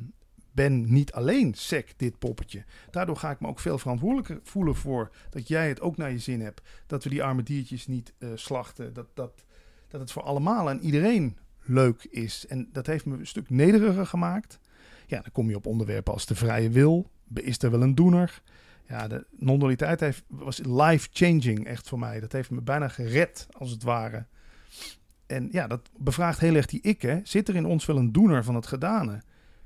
[0.54, 2.64] ben niet alleen sec, dit poppetje.
[2.90, 6.18] Daardoor ga ik me ook veel verantwoordelijker voelen voor dat jij het ook naar je
[6.18, 6.62] zin hebt.
[6.86, 8.92] Dat we die arme diertjes niet eh, slachten.
[8.92, 9.44] Dat, dat,
[9.88, 12.46] dat het voor allemaal en iedereen leuk is.
[12.46, 14.58] En dat heeft me een stuk nederiger gemaakt.
[15.06, 17.10] Ja, dan kom je op onderwerpen als de vrije wil.
[17.34, 18.42] Is er wel een doener?
[18.88, 22.20] Ja, de non-dualiteit was life-changing echt voor mij.
[22.20, 24.26] Dat heeft me bijna gered, als het ware.
[25.26, 27.02] En ja, dat bevraagt heel erg die ik.
[27.02, 27.20] Hè.
[27.22, 29.22] Zit er in ons wel een doener van het gedane?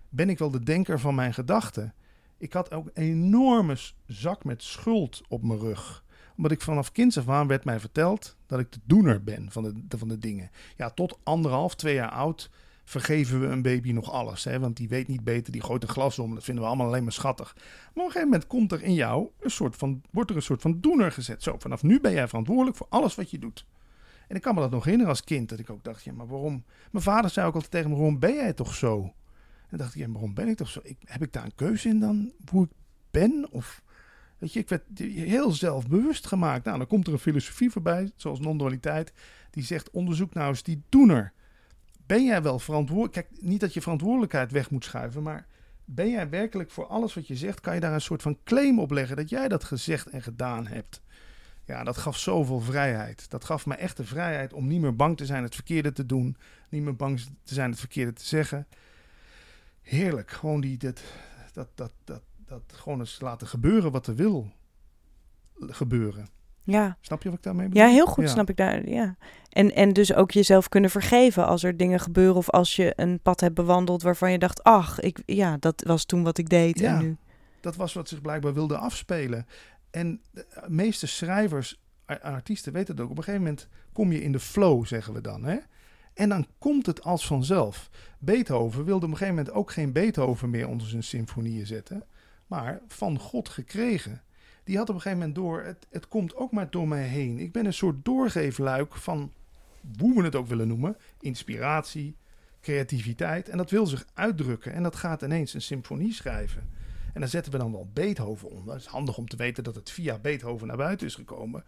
[0.09, 1.95] Ben ik wel de denker van mijn gedachten?
[2.39, 6.05] Ik had ook een enorme zak met schuld op mijn rug.
[6.37, 9.63] Omdat ik vanaf kinds af aan werd mij verteld dat ik de doener ben van
[9.63, 10.51] de, de- van de dingen.
[10.77, 12.51] Ja, tot anderhalf, twee jaar oud
[12.85, 14.45] vergeven we een baby nog alles.
[14.45, 14.59] Hè?
[14.61, 16.35] Want die weet niet beter, die gooit een glas om.
[16.35, 17.53] Dat vinden we allemaal alleen maar schattig.
[17.57, 20.43] Maar op een gegeven moment komt er in jou een soort van, wordt er een
[20.43, 21.43] soort van doener gezet.
[21.43, 23.67] Zo, vanaf nu ben jij verantwoordelijk voor alles wat je doet.
[24.29, 26.27] En ik kan me dat nog herinneren als kind, dat ik ook dacht, ja, maar
[26.27, 26.65] waarom?
[26.91, 29.13] Mijn vader zei ook altijd tegen me, waarom ben jij toch zo?
[29.69, 30.81] En dacht ik, ja, waarom ben ik toch zo?
[30.83, 32.71] Ik, heb ik daar een keuze in dan, hoe ik
[33.11, 33.47] ben?
[33.51, 33.83] Of,
[34.39, 36.65] weet je, ik werd heel zelfbewust gemaakt.
[36.65, 39.13] Nou, dan komt er een filosofie voorbij, zoals non-dualiteit,
[39.51, 41.33] die zegt, onderzoek nou eens die doener.
[42.07, 43.13] Ben jij wel verantwoordelijk?
[43.13, 45.47] Kijk, niet dat je verantwoordelijkheid weg moet schuiven, maar
[45.85, 48.79] ben jij werkelijk voor alles wat je zegt, kan je daar een soort van claim
[48.79, 51.03] op leggen dat jij dat gezegd en gedaan hebt?
[51.65, 53.31] Ja, dat gaf zoveel vrijheid.
[53.31, 56.07] Dat gaf me echt de vrijheid om niet meer bang te zijn het verkeerde te
[56.07, 56.37] doen.
[56.69, 58.67] Niet meer bang te zijn het verkeerde te zeggen.
[59.89, 60.31] Heerlijk.
[60.31, 61.01] Gewoon die, dat,
[61.53, 64.51] dat, dat, dat, dat gewoon eens laten gebeuren wat er wil
[65.59, 66.29] gebeuren.
[66.63, 66.97] Ja.
[67.01, 67.83] Snap je wat ik daarmee bedoel?
[67.83, 68.31] Ja, heel goed Ja.
[68.31, 68.89] snap ik daar.
[68.89, 69.17] Ja.
[69.49, 73.21] En, en dus ook jezelf kunnen vergeven als er dingen gebeuren of als je een
[73.21, 76.79] pad hebt bewandeld waarvan je dacht, ach, ik, ja, dat was toen wat ik deed
[76.79, 76.97] Ja.
[76.97, 77.17] en nu.
[77.61, 79.47] Dat was wat zich blijkbaar wilde afspelen.
[79.91, 81.81] En de meeste schrijvers,
[82.23, 83.11] artiesten weten het ook.
[83.11, 85.45] Op een gegeven moment kom je in de flow, zeggen we dan.
[85.45, 85.57] Hè?
[86.19, 87.91] En dan komt het als vanzelf.
[88.19, 92.05] Beethoven wilde op een gegeven moment ook geen Beethoven meer onder zijn symfonieën zetten.
[92.47, 94.23] Maar van God gekregen.
[94.65, 97.39] Die had op een gegeven moment door, het, het komt ook maar door mij heen.
[97.39, 99.33] Ik ben een soort doorgeefluik van,
[99.99, 102.17] hoe we het ook willen noemen, inspiratie,
[102.61, 103.49] creativiteit.
[103.49, 104.73] En dat wil zich uitdrukken.
[104.73, 106.69] En dat gaat ineens een symfonie schrijven.
[107.15, 108.75] En dan zetten we dan wel Beethoven onder.
[108.75, 111.65] Het is handig om te weten dat het via Beethoven naar buiten is gekomen.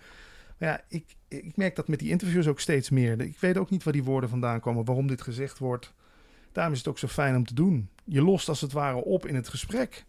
[0.60, 3.20] Maar ja, ik, ik merk dat met die interviews ook steeds meer.
[3.20, 5.92] Ik weet ook niet waar die woorden vandaan komen, waarom dit gezegd wordt.
[6.52, 7.88] Daarom is het ook zo fijn om te doen.
[8.04, 10.04] Je lost als het ware op in het gesprek.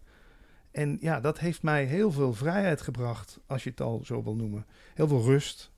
[0.71, 4.35] En ja, dat heeft mij heel veel vrijheid gebracht, als je het al zo wil
[4.35, 4.65] noemen.
[4.93, 5.71] Heel veel rust.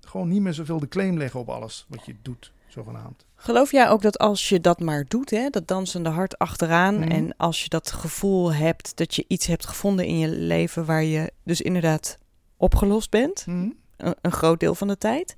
[0.00, 3.26] Gewoon niet meer zoveel de claim leggen op alles wat je doet, zogenaamd.
[3.34, 7.10] Geloof jij ook dat als je dat maar doet, hè, dat dansende hart achteraan, Mhm.
[7.10, 11.04] en als je dat gevoel hebt dat je iets hebt gevonden in je leven waar
[11.04, 12.18] je dus inderdaad
[12.64, 15.36] opgelost bent, een, een groot deel van de tijd,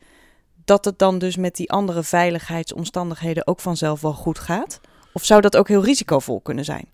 [0.64, 4.80] dat het dan dus met die andere veiligheidsomstandigheden ook vanzelf wel goed gaat?
[5.12, 6.88] Of zou dat ook heel risicovol kunnen zijn?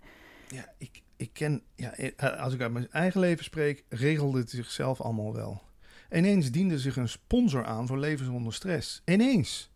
[0.49, 4.51] Ja, ik, ik ken, ja, eh, als ik uit mijn eigen leven spreek, regelde het
[4.51, 5.63] zichzelf allemaal wel.
[6.11, 9.03] Ineens diende zich een sponsor aan voor leven zonder stress.
[9.05, 9.71] Ineens.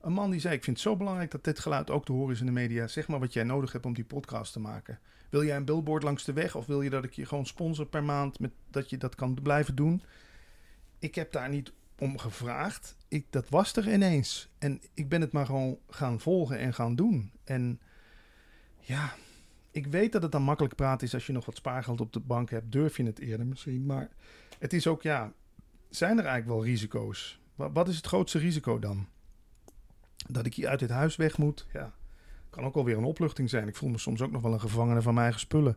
[0.00, 2.34] Een man die zei: Ik vind het zo belangrijk dat dit geluid ook te horen
[2.34, 2.86] is in de media.
[2.86, 4.98] Zeg maar wat jij nodig hebt om die podcast te maken.
[5.32, 7.86] Wil jij een billboard langs de weg of wil je dat ik je gewoon sponsor
[7.86, 10.02] per maand met dat je dat kan blijven doen?
[10.98, 12.96] Ik heb daar niet om gevraagd.
[13.08, 14.48] Ik, dat was er ineens.
[14.58, 17.32] En ik ben het maar gewoon gaan volgen en gaan doen.
[17.44, 17.80] En
[18.78, 19.12] ja,
[19.70, 22.20] ik weet dat het dan makkelijk praten is als je nog wat spaargeld op de
[22.20, 22.72] bank hebt.
[22.72, 23.86] Durf je het eerder misschien.
[23.86, 24.08] Maar
[24.58, 25.32] het is ook, ja,
[25.90, 27.40] zijn er eigenlijk wel risico's?
[27.54, 29.06] Wa- Wat is het grootste risico dan?
[30.28, 31.66] Dat ik hier uit dit huis weg moet?
[31.72, 31.92] Ja,
[32.52, 33.68] kan ook alweer een opluchting zijn.
[33.68, 35.76] Ik voel me soms ook nog wel een gevangene van mijn eigen spullen.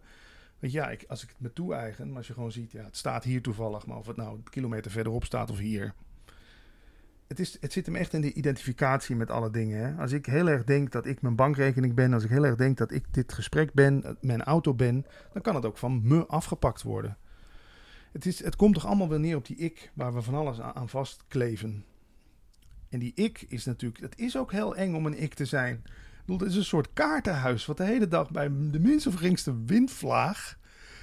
[0.59, 2.97] Want ja, ik, als ik het me toe-eigen, maar als je gewoon ziet, ja, het
[2.97, 5.93] staat hier toevallig, maar of het nou een kilometer verderop staat of hier.
[7.27, 9.79] Het, is, het zit hem echt in de identificatie met alle dingen.
[9.79, 10.01] Hè?
[10.01, 12.77] Als ik heel erg denk dat ik mijn bankrekening ben, als ik heel erg denk
[12.77, 16.25] dat ik dit gesprek ben, eh, mijn auto ben, dan kan het ook van me
[16.25, 17.17] afgepakt worden.
[18.11, 20.59] Het, is, het komt toch allemaal weer neer op die ik, waar we van alles
[20.59, 21.85] aan vastkleven.
[22.89, 25.83] En die ik is natuurlijk, het is ook heel eng om een ik te zijn.
[26.25, 29.63] Bedoel, het is een soort kaartenhuis, wat de hele dag bij de minste of geringste
[29.65, 30.57] windvlaag.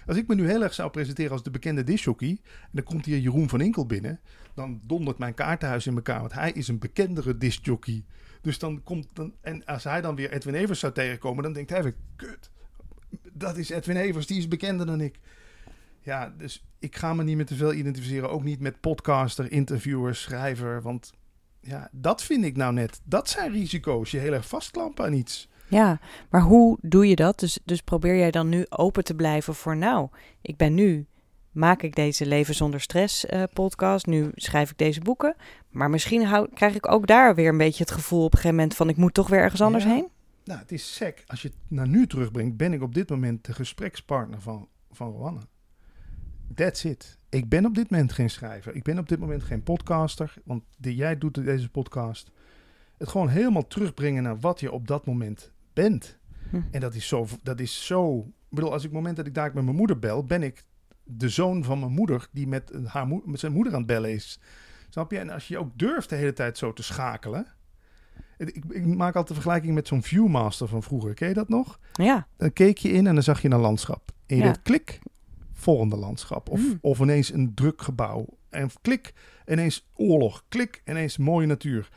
[0.06, 2.28] Als ik me nu heel erg zou presenteren als de bekende disjockey,
[2.60, 4.20] en dan komt hier Jeroen van Inkel binnen,
[4.54, 8.04] dan dondert mijn kaartenhuis in elkaar, want hij is een bekendere discjockey.
[8.40, 11.70] Dus dan komt dan, en als hij dan weer Edwin Evers zou tegenkomen, dan denkt
[11.70, 12.50] hij weer, kut,
[13.32, 15.18] dat is Edwin Evers, die is bekender dan ik.
[16.00, 20.14] Ja, dus ik ga me niet meer te veel identificeren, ook niet met podcaster, interviewer,
[20.14, 21.12] schrijver, want
[21.62, 23.00] ja, dat vind ik nou net.
[23.04, 25.48] Dat zijn risico's, je heel erg vastklampen aan iets.
[25.68, 27.38] Ja, maar hoe doe je dat?
[27.38, 30.08] Dus, dus probeer jij dan nu open te blijven voor, nou,
[30.42, 31.06] ik ben nu,
[31.50, 35.36] maak ik deze Leven zonder Stress eh, podcast, nu schrijf ik deze boeken,
[35.70, 38.56] maar misschien hou, krijg ik ook daar weer een beetje het gevoel op een gegeven
[38.56, 39.90] moment van, ik moet toch weer ergens anders Ja.
[39.90, 40.08] heen?
[40.44, 41.22] Nou, het is sec.
[41.26, 45.10] Als je het naar nu terugbrengt, ben ik op dit moment de gesprekspartner van, van
[45.12, 45.40] Rowanne.
[46.54, 47.18] That's it.
[47.32, 48.74] Ik ben op dit moment geen schrijver.
[48.74, 50.34] Ik ben op dit moment geen podcaster.
[50.44, 52.30] Want die, jij doet deze podcast.
[52.98, 56.18] Het gewoon helemaal terugbrengen naar wat je op dat moment bent.
[56.50, 56.60] Hm.
[56.70, 57.26] En dat is zo.
[57.42, 58.18] Dat is zo
[58.52, 60.64] ik bedoel, als ik het moment dat ik daar met mijn moeder bel, ben ik
[61.04, 64.40] de zoon van mijn moeder die met, haar met zijn moeder aan het bellen is.
[64.88, 65.18] Snap je?
[65.18, 67.46] En als je ook durft de hele tijd zo te schakelen.
[68.38, 71.14] Ik, ik maak altijd de vergelijking met zo'n Viewmaster van vroeger.
[71.14, 71.78] Ken je dat nog?
[71.92, 74.10] Ja, Dan keek je in en dan zag je een landschap.
[74.26, 74.48] En je Ja.
[74.48, 74.98] deed klik,
[75.62, 76.48] volgende landschap.
[76.50, 76.78] Of, Mm.
[76.80, 78.26] of ineens een druk gebouw.
[78.50, 79.12] En klik,
[79.46, 80.44] ineens oorlog.
[80.48, 81.88] Klik, ineens mooie natuur.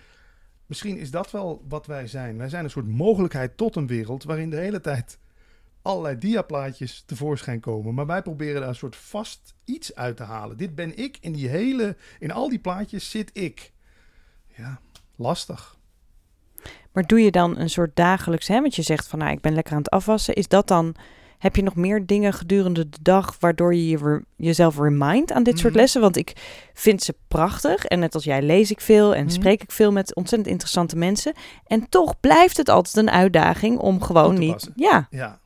[0.66, 2.38] Misschien is dat wel wat wij zijn.
[2.38, 5.20] Wij zijn een soort mogelijkheid tot een wereld waarin de hele tijd
[5.82, 7.94] allerlei diaplaatjes tevoorschijn komen.
[7.94, 10.58] Maar wij proberen daar een soort vast iets uit te halen.
[10.58, 11.18] Dit ben ik.
[11.22, 13.72] In die hele, in al die plaatjes zit ik.
[14.56, 14.80] Ja,
[15.16, 15.78] lastig.
[16.92, 19.54] maar doe je dan een soort dagelijks, hè, want je zegt van, nou, ik ben
[19.54, 20.96] lekker aan het afwassen, is dat dan,
[21.46, 25.44] heb je nog meer dingen gedurende de dag waardoor je, je re- jezelf remind aan
[25.44, 25.82] dit soort Mhm.
[25.82, 26.02] lessen?
[26.02, 26.34] Want ik
[26.74, 29.34] vind ze prachtig en net als jij lees ik veel en Mhm.
[29.34, 31.34] spreek ik veel met ontzettend interessante mensen.
[31.68, 34.74] En toch blijft het altijd een uitdaging om gewoon niet, passen.
[34.76, 35.40] ja, Ja.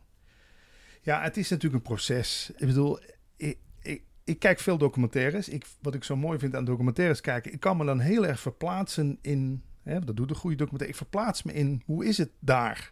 [1.02, 2.52] ja, het is natuurlijk een proces.
[2.58, 3.00] Ik bedoel,
[3.38, 5.50] ik, ik, ik kijk veel documentaires.
[5.50, 8.40] Ik, wat ik zo mooi vind aan documentaires kijken, ik kan me dan heel erg
[8.40, 12.30] verplaatsen in, hè, dat doet een goede documentaire, ik verplaats me in, hoe is het
[12.40, 12.92] daar?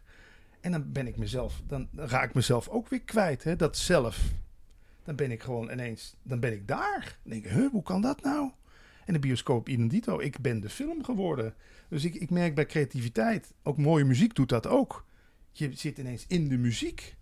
[0.61, 4.21] En dan ben ik mezelf, dan raak ik mezelf ook weer kwijt, hè, dat zelf.
[5.03, 7.17] Dan ben ik gewoon ineens, dan ben ik daar.
[7.23, 8.51] Dan denk ik, hoe kan dat nou?
[9.05, 11.53] En de bioscoop idem dito, ik ben de film geworden.
[11.89, 15.05] Dus ik, ik merk bij creativiteit, ook mooie muziek doet dat ook.
[15.51, 17.15] Je zit ineens in de muziek.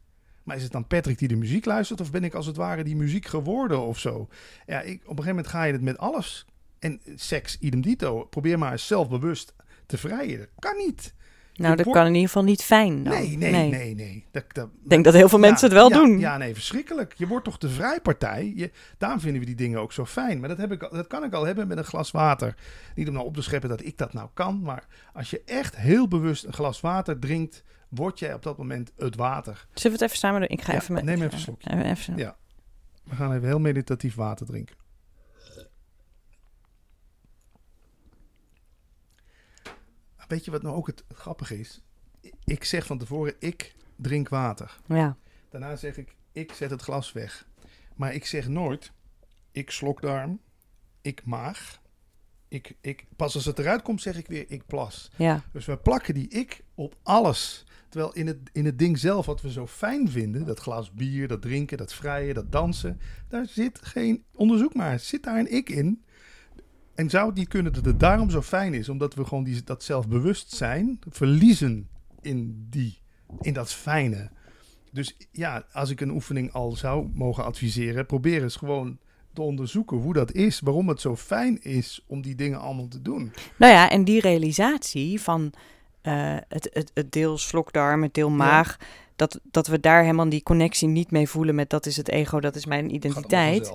[0.44, 2.02] Maar is het dan Patrick die de muziek luistert?
[2.02, 4.28] Of ben ik als het ware die muziek geworden of zo?
[4.66, 6.46] Ja, ik, op een gegeven moment ga je het met alles.
[6.80, 8.24] En seks, idem dito.
[8.24, 9.54] Probeer maar zelfbewust
[9.86, 10.38] te vrijen.
[10.38, 11.14] Dat kan niet.
[11.56, 13.14] Nou dat kan in ieder geval niet fijn dan.
[13.14, 14.26] Nee, nee, nee, nee.
[14.32, 16.20] Dat, dat, Ik denk dat heel veel ja, mensen het wel ja, doen.
[16.20, 17.14] Ja, nee, verschrikkelijk.
[17.18, 18.54] Je wordt toch de vrijpartij.
[18.56, 20.40] Je, daarom vinden we die dingen ook zo fijn.
[20.40, 22.56] Maar dat, heb ik, dat kan ik al hebben met een glas water.
[22.96, 24.62] Niet om nou op te scheppen dat ik dat nou kan.
[24.62, 27.64] Maar als je echt heel bewust een glas water drinkt...
[27.90, 29.54] word jij op dat moment het water.
[29.74, 30.50] Zullen we het even samen doen?
[30.50, 30.94] Ik ga Ja, even...
[30.94, 31.70] met- neem even een slokje.
[31.74, 32.36] Even, even- Ja.
[33.04, 34.76] We gaan even heel meditatief water drinken.
[40.28, 41.82] Weet je wat nou ook het grappige is?
[42.44, 44.78] Ik zeg van tevoren, ik drink water.
[44.88, 45.18] ja.
[45.50, 47.48] Daarna zeg ik, ik zet het glas weg.
[47.96, 48.92] Maar ik zeg nooit,
[49.52, 50.40] ik slokdarm,
[51.02, 51.82] ik maag.
[52.48, 55.12] Ik, ik, pas als het eruit komt, zeg ik weer, ik plas.
[55.18, 55.44] ja.
[55.52, 57.66] Dus we plakken die ik op alles.
[57.90, 61.28] Terwijl in het, in het ding zelf, wat we zo fijn vinden, dat glas bier,
[61.28, 65.00] dat drinken, dat vrijen, dat dansen, daar zit geen onderzoek maar.
[65.00, 66.04] Zit daar een ik in?
[66.96, 69.64] En zou het niet kunnen dat het daarom zo fijn is, omdat we gewoon die,
[69.64, 71.88] dat zelfbewustzijn verliezen
[72.22, 73.02] in, die,
[73.42, 74.30] in dat fijne.
[74.92, 78.98] Dus ja, als ik een oefening al zou mogen adviseren, probeer eens gewoon
[79.34, 83.02] te onderzoeken hoe dat is, waarom het zo fijn is om die dingen allemaal te
[83.02, 83.34] doen.
[83.58, 85.54] Nou ja, en die realisatie van
[86.02, 88.78] eh, het, het, het deel slokdarm, het deel maag...
[89.16, 92.40] Dat, dat we daar helemaal die connectie niet mee voelen met dat is het ego,
[92.40, 93.74] dat is mijn identiteit.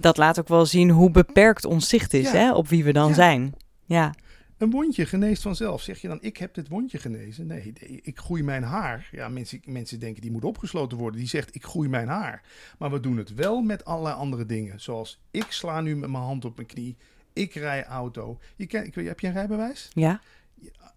[0.00, 2.36] Dat laat ook wel zien hoe beperkt ons zicht is Ja.
[2.38, 3.14] hè, op wie we dan Ja.
[3.14, 3.54] zijn.
[3.84, 4.14] Ja,
[4.58, 5.82] Een wondje geneest vanzelf.
[5.82, 7.46] Zeg je dan, ik heb dit wondje genezen?
[7.46, 9.08] Nee, ik groei mijn haar.
[9.12, 11.20] Ja, mensen, mensen denken, die moet opgesloten worden.
[11.20, 12.42] Die zegt, ik groei mijn haar.
[12.78, 14.80] Maar we doen het wel met allerlei andere dingen.
[14.80, 16.96] Zoals, ik sla nu met mijn hand op mijn knie.
[17.32, 18.38] Ik rij auto.
[18.56, 19.90] Je ken, ik, heb je een rijbewijs?
[19.94, 20.20] ja,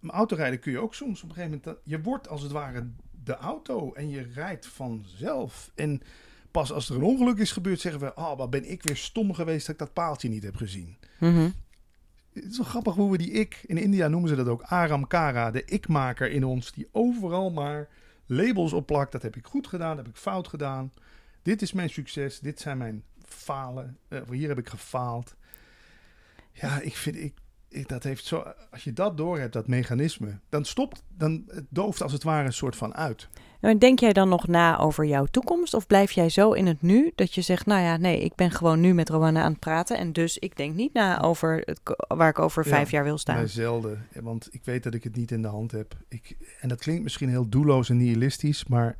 [0.06, 1.82] autorijden kun je ook soms op een gegeven moment...
[1.84, 2.88] Je wordt als het ware
[3.24, 5.70] de auto en je rijdt vanzelf.
[5.74, 6.02] En
[6.52, 8.14] pas als er een ongeluk is gebeurd, zeggen we...
[8.14, 10.96] Oh, wat ben ik weer stom geweest dat ik dat paaltje niet heb gezien.
[11.18, 11.50] Mhm.
[12.32, 15.06] Het is wel grappig hoe we die ik, in India noemen ze dat ook Aram
[15.06, 17.88] Kara, de ikmaker in ons, die overal maar
[18.26, 19.12] labels opplakt.
[19.12, 20.92] Dat heb ik goed gedaan, dat heb ik fout gedaan.
[21.42, 23.98] Dit is mijn succes, dit zijn mijn falen.
[24.08, 25.34] Eh, hier heb ik gefaald.
[26.52, 27.34] Ja, ik vind, ik,
[27.86, 32.02] dat heeft zo, als je dat door hebt, dat mechanisme, dan stopt, dan het dooft
[32.02, 33.28] als het ware een soort van uit.
[33.60, 35.74] En denk jij dan nog na over jouw toekomst?
[35.74, 38.50] Of blijf jij zo in het nu dat je zegt, nou ja, nee, ik ben
[38.50, 39.98] gewoon nu met Rowanne aan het praten.
[39.98, 43.18] En dus ik denk niet na over het, waar ik over Ja, vijf jaar wil
[43.18, 43.48] staan.
[43.48, 44.06] Zelden.
[44.20, 45.96] Want ik weet dat ik het niet in de hand heb.
[46.08, 48.96] Ik, en dat klinkt misschien heel doelloos en nihilistisch, maar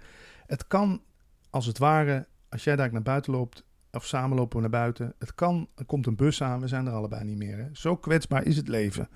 [0.46, 1.02] het kan
[1.50, 5.14] als het ware, als jij daar naar buiten loopt, of samen lopen we naar buiten,
[5.18, 7.56] het kan, er komt een bus aan, we zijn er allebei niet meer.
[7.56, 7.68] Hè?
[7.72, 9.08] Zo kwetsbaar is het leven.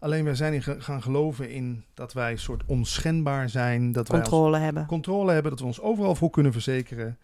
[0.00, 4.20] Alleen wij zijn in gaan geloven in dat wij een soort onschendbaar zijn, dat wij
[4.20, 4.86] Controle hebben.
[4.86, 7.18] controle hebben, dat we ons overal voor kunnen verzekeren.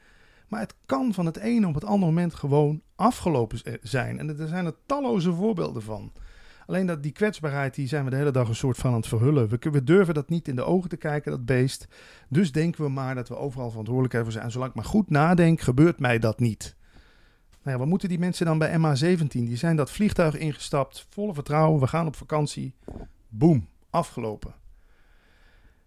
[0.48, 4.18] Maar het kan van het ene op het andere moment gewoon afgelopen zijn.
[4.18, 6.12] En er zijn er talloze voorbeelden van.
[6.66, 9.06] Alleen dat die kwetsbaarheid, die zijn we de hele dag een soort van aan het
[9.06, 9.48] verhullen.
[9.48, 11.88] We, durven dat niet in de ogen te kijken, dat beest.
[12.28, 14.44] Dus denken we maar dat we overal verantwoordelijkheid voor zijn.
[14.44, 16.76] En zolang ik maar goed nadenk, gebeurt mij dat niet.
[17.62, 19.26] Nou ja, wat moeten die mensen dan bij MH17?
[19.28, 21.80] Die zijn dat vliegtuig ingestapt, volle vertrouwen.
[21.80, 22.74] We gaan op vakantie.
[23.28, 24.54] Boom, afgelopen.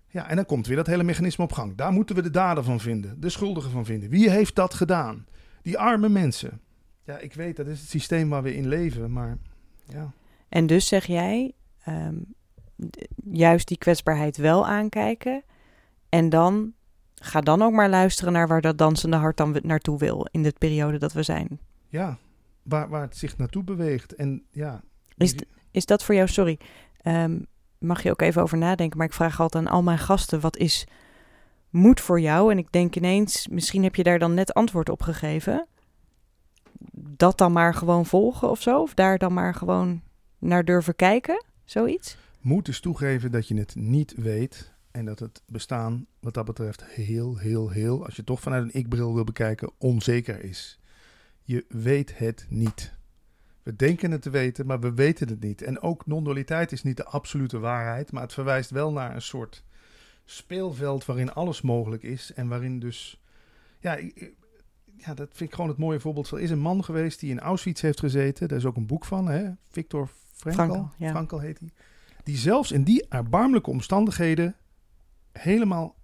[0.08, 1.76] Ja, en dan komt weer dat hele mechanisme op gang.
[1.76, 4.10] Daar moeten we de dader van vinden, de schuldigen van vinden.
[4.10, 5.26] Wie heeft dat gedaan?
[5.62, 6.62] Die arme mensen.
[7.04, 9.38] Ja, ik weet, dat is het systeem waar we in leven, maar
[9.86, 10.12] ja.
[10.49, 12.15] En dus zeg jij, ehm,
[13.31, 15.43] juist die kwetsbaarheid wel aankijken.
[16.10, 16.73] En dan,
[17.15, 20.53] ga dan ook maar luisteren naar waar dat dansende hart dan naartoe wil in de
[20.57, 21.60] periode dat we zijn.
[21.88, 22.17] Ja,
[22.63, 24.15] waar, waar het zich naartoe beweegt.
[24.15, 24.81] En ja,
[25.17, 25.36] Is,
[25.71, 26.60] is dat voor jou, sorry,
[27.01, 27.39] ehm,
[27.77, 28.97] mag je ook even over nadenken.
[28.97, 30.88] Maar ik vraag altijd aan al mijn gasten, wat is
[31.69, 32.51] moed voor jou?
[32.51, 35.67] En ik denk ineens, misschien heb je daar dan net antwoord op gegeven.
[36.91, 38.81] Dat dan maar gewoon volgen of zo?
[38.81, 40.01] Of daar dan maar gewoon
[40.39, 41.43] naar durven kijken?
[41.65, 42.17] Zoiets?
[42.47, 44.76] moet is toegeven dat je het niet weet.
[44.91, 48.80] En dat het bestaan, wat dat betreft, heel, heel, heel, als je toch vanuit een
[48.80, 50.80] ik-bril wil bekijken, onzeker is.
[51.43, 52.93] Je weet het niet.
[53.63, 55.62] We denken het te weten, maar we weten het niet.
[55.62, 59.63] En ook non-dualiteit is niet de absolute waarheid, maar het verwijst wel naar een soort
[60.26, 62.34] speelveld waarin alles mogelijk is.
[62.34, 63.21] En waarin dus,
[63.80, 63.97] ja,
[64.95, 66.32] ja dat vind ik gewoon het mooie voorbeeld.
[66.32, 68.47] Er is een man geweest die in Auschwitz heeft gezeten.
[68.47, 69.52] Daar is ook een boek van, hè?
[69.69, 70.10] Victor
[70.97, 71.10] Ja.
[71.10, 71.69] Frankl heet hij.
[72.23, 74.56] Die zelfs in die erbarmelijke omstandigheden
[75.32, 75.95] helemaal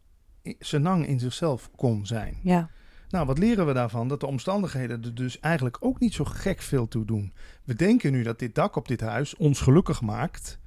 [0.59, 2.37] senang in zichzelf kon zijn.
[2.43, 2.69] Ja.
[3.09, 4.07] Nou, wat leren we daarvan?
[4.07, 7.33] Dat de omstandigheden er dus eigenlijk ook niet zo gek veel toe doen.
[7.63, 10.59] We denken nu dat dit dak op dit huis ons gelukkig maakt,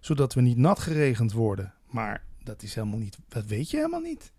[0.00, 1.74] zodat we niet nat geregend worden.
[1.86, 4.32] Maar dat is helemaal niet, dat weet je helemaal niet.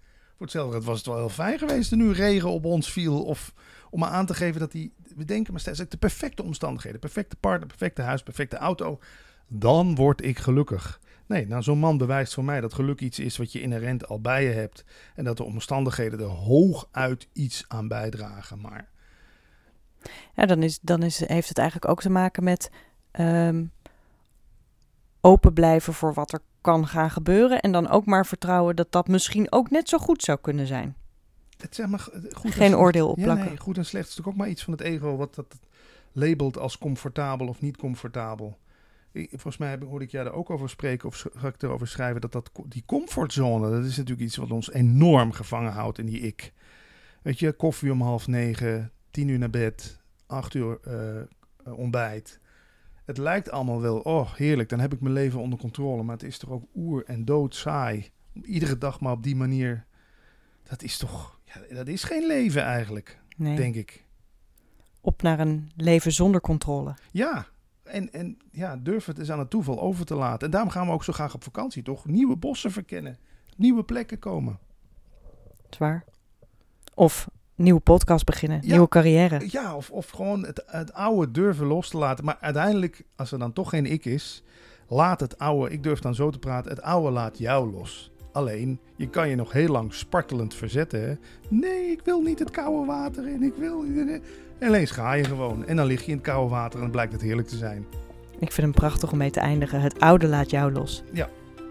[0.43, 3.23] Voor hetzelfde was het wel heel fijn geweest er nu regen op ons viel.
[3.23, 3.53] Of
[3.89, 7.35] om maar aan te geven dat die, we denken maar steeds, de perfecte omstandigheden, perfecte
[7.35, 8.99] partner, perfecte huis, perfecte auto.
[9.47, 10.99] Dan word ik gelukkig.
[11.25, 14.21] Nee, nou zo'n man bewijst voor mij dat geluk iets is wat je inherent al
[14.21, 14.83] bij je hebt.
[15.15, 18.61] En dat de omstandigheden er hooguit iets aan bijdragen.
[18.61, 18.89] Maar
[20.35, 22.71] Ja, dan, is, dan is, heeft het eigenlijk ook te maken met
[23.11, 23.65] ehm,
[25.21, 27.59] open blijven voor wat er kan gaan gebeuren.
[27.61, 30.95] En dan ook maar vertrouwen dat dat misschien ook net zo goed zou kunnen zijn.
[31.57, 31.99] Het, zeg maar,
[32.33, 33.45] goed en Geen oordeel Ja, opplakken.
[33.45, 35.59] nee, goed en slecht is natuurlijk ook maar iets van het ego wat dat
[36.11, 38.57] labelt als comfortabel of niet comfortabel.
[39.11, 41.87] Ik- Volgens mij heb- hoorde ik jij er ook over spreken of ga ik erover
[41.87, 46.05] schrijven dat, dat die comfortzone, dat is natuurlijk iets wat ons enorm gevangen houdt in
[46.05, 46.53] die ik.
[47.21, 52.39] Weet je, koffie om half negen, tien uur naar bed, acht uur eh, ontbijt.
[53.05, 56.03] Het lijkt allemaal wel, oh heerlijk, dan heb ik mijn leven onder controle.
[56.03, 58.09] Maar het is toch ook oer en dood saai.
[58.35, 59.85] Om iedere dag maar op die manier,
[60.63, 63.55] dat is toch, ja, dat is geen leven eigenlijk Nee.
[63.55, 64.05] denk ik.
[65.01, 66.95] Op naar een leven zonder controle.
[67.11, 67.47] Ja,
[67.83, 70.45] en, en ja, durf het eens aan het toeval over te laten.
[70.45, 72.05] En daarom gaan we ook zo graag op vakantie, toch?
[72.05, 73.17] Nieuwe bossen verkennen,
[73.57, 74.59] nieuwe plekken komen.
[75.69, 76.03] Zwaar.
[76.93, 78.71] Of nieuwe podcast beginnen, Ja.
[78.71, 79.41] nieuwe carrière.
[79.47, 82.25] Ja, of, of gewoon het, het oude durven los te laten.
[82.25, 84.43] Maar uiteindelijk, als er dan toch geen ik is,
[84.87, 88.11] laat het oude, ik durf dan zo te praten, het oude laat jou los.
[88.31, 91.01] Alleen, je kan je nog heel lang spartelend verzetten.
[91.09, 91.13] Hè?
[91.49, 93.83] Nee, ik wil niet het koude water in, ik wil...
[94.59, 95.65] En ineens ga je gewoon.
[95.65, 97.85] En dan lig je in het koude water en dan blijkt het heerlijk te zijn.
[98.39, 99.81] Ik vind hem prachtig om mee te eindigen.
[99.81, 101.03] Het oude laat jou los.
[101.11, 101.29] Ja.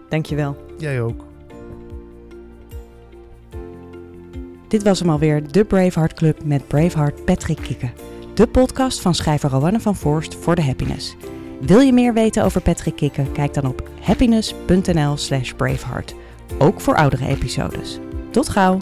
[0.09, 0.57] Dankjewel.
[0.77, 1.25] Jij ook.
[4.73, 7.93] Dit was hem alweer, de Braveheart Club met Braveheart Patrick Kikken.
[8.33, 11.15] De podcast van schrijver Rowanne van Voorst voor de Happiness.
[11.61, 13.31] Wil je meer weten over Patrick Kikken?
[13.31, 16.15] Kijk dan op happiness.nl slash braveheart.
[16.57, 17.99] Ook voor oudere episodes.
[18.31, 18.79] Tot gauw!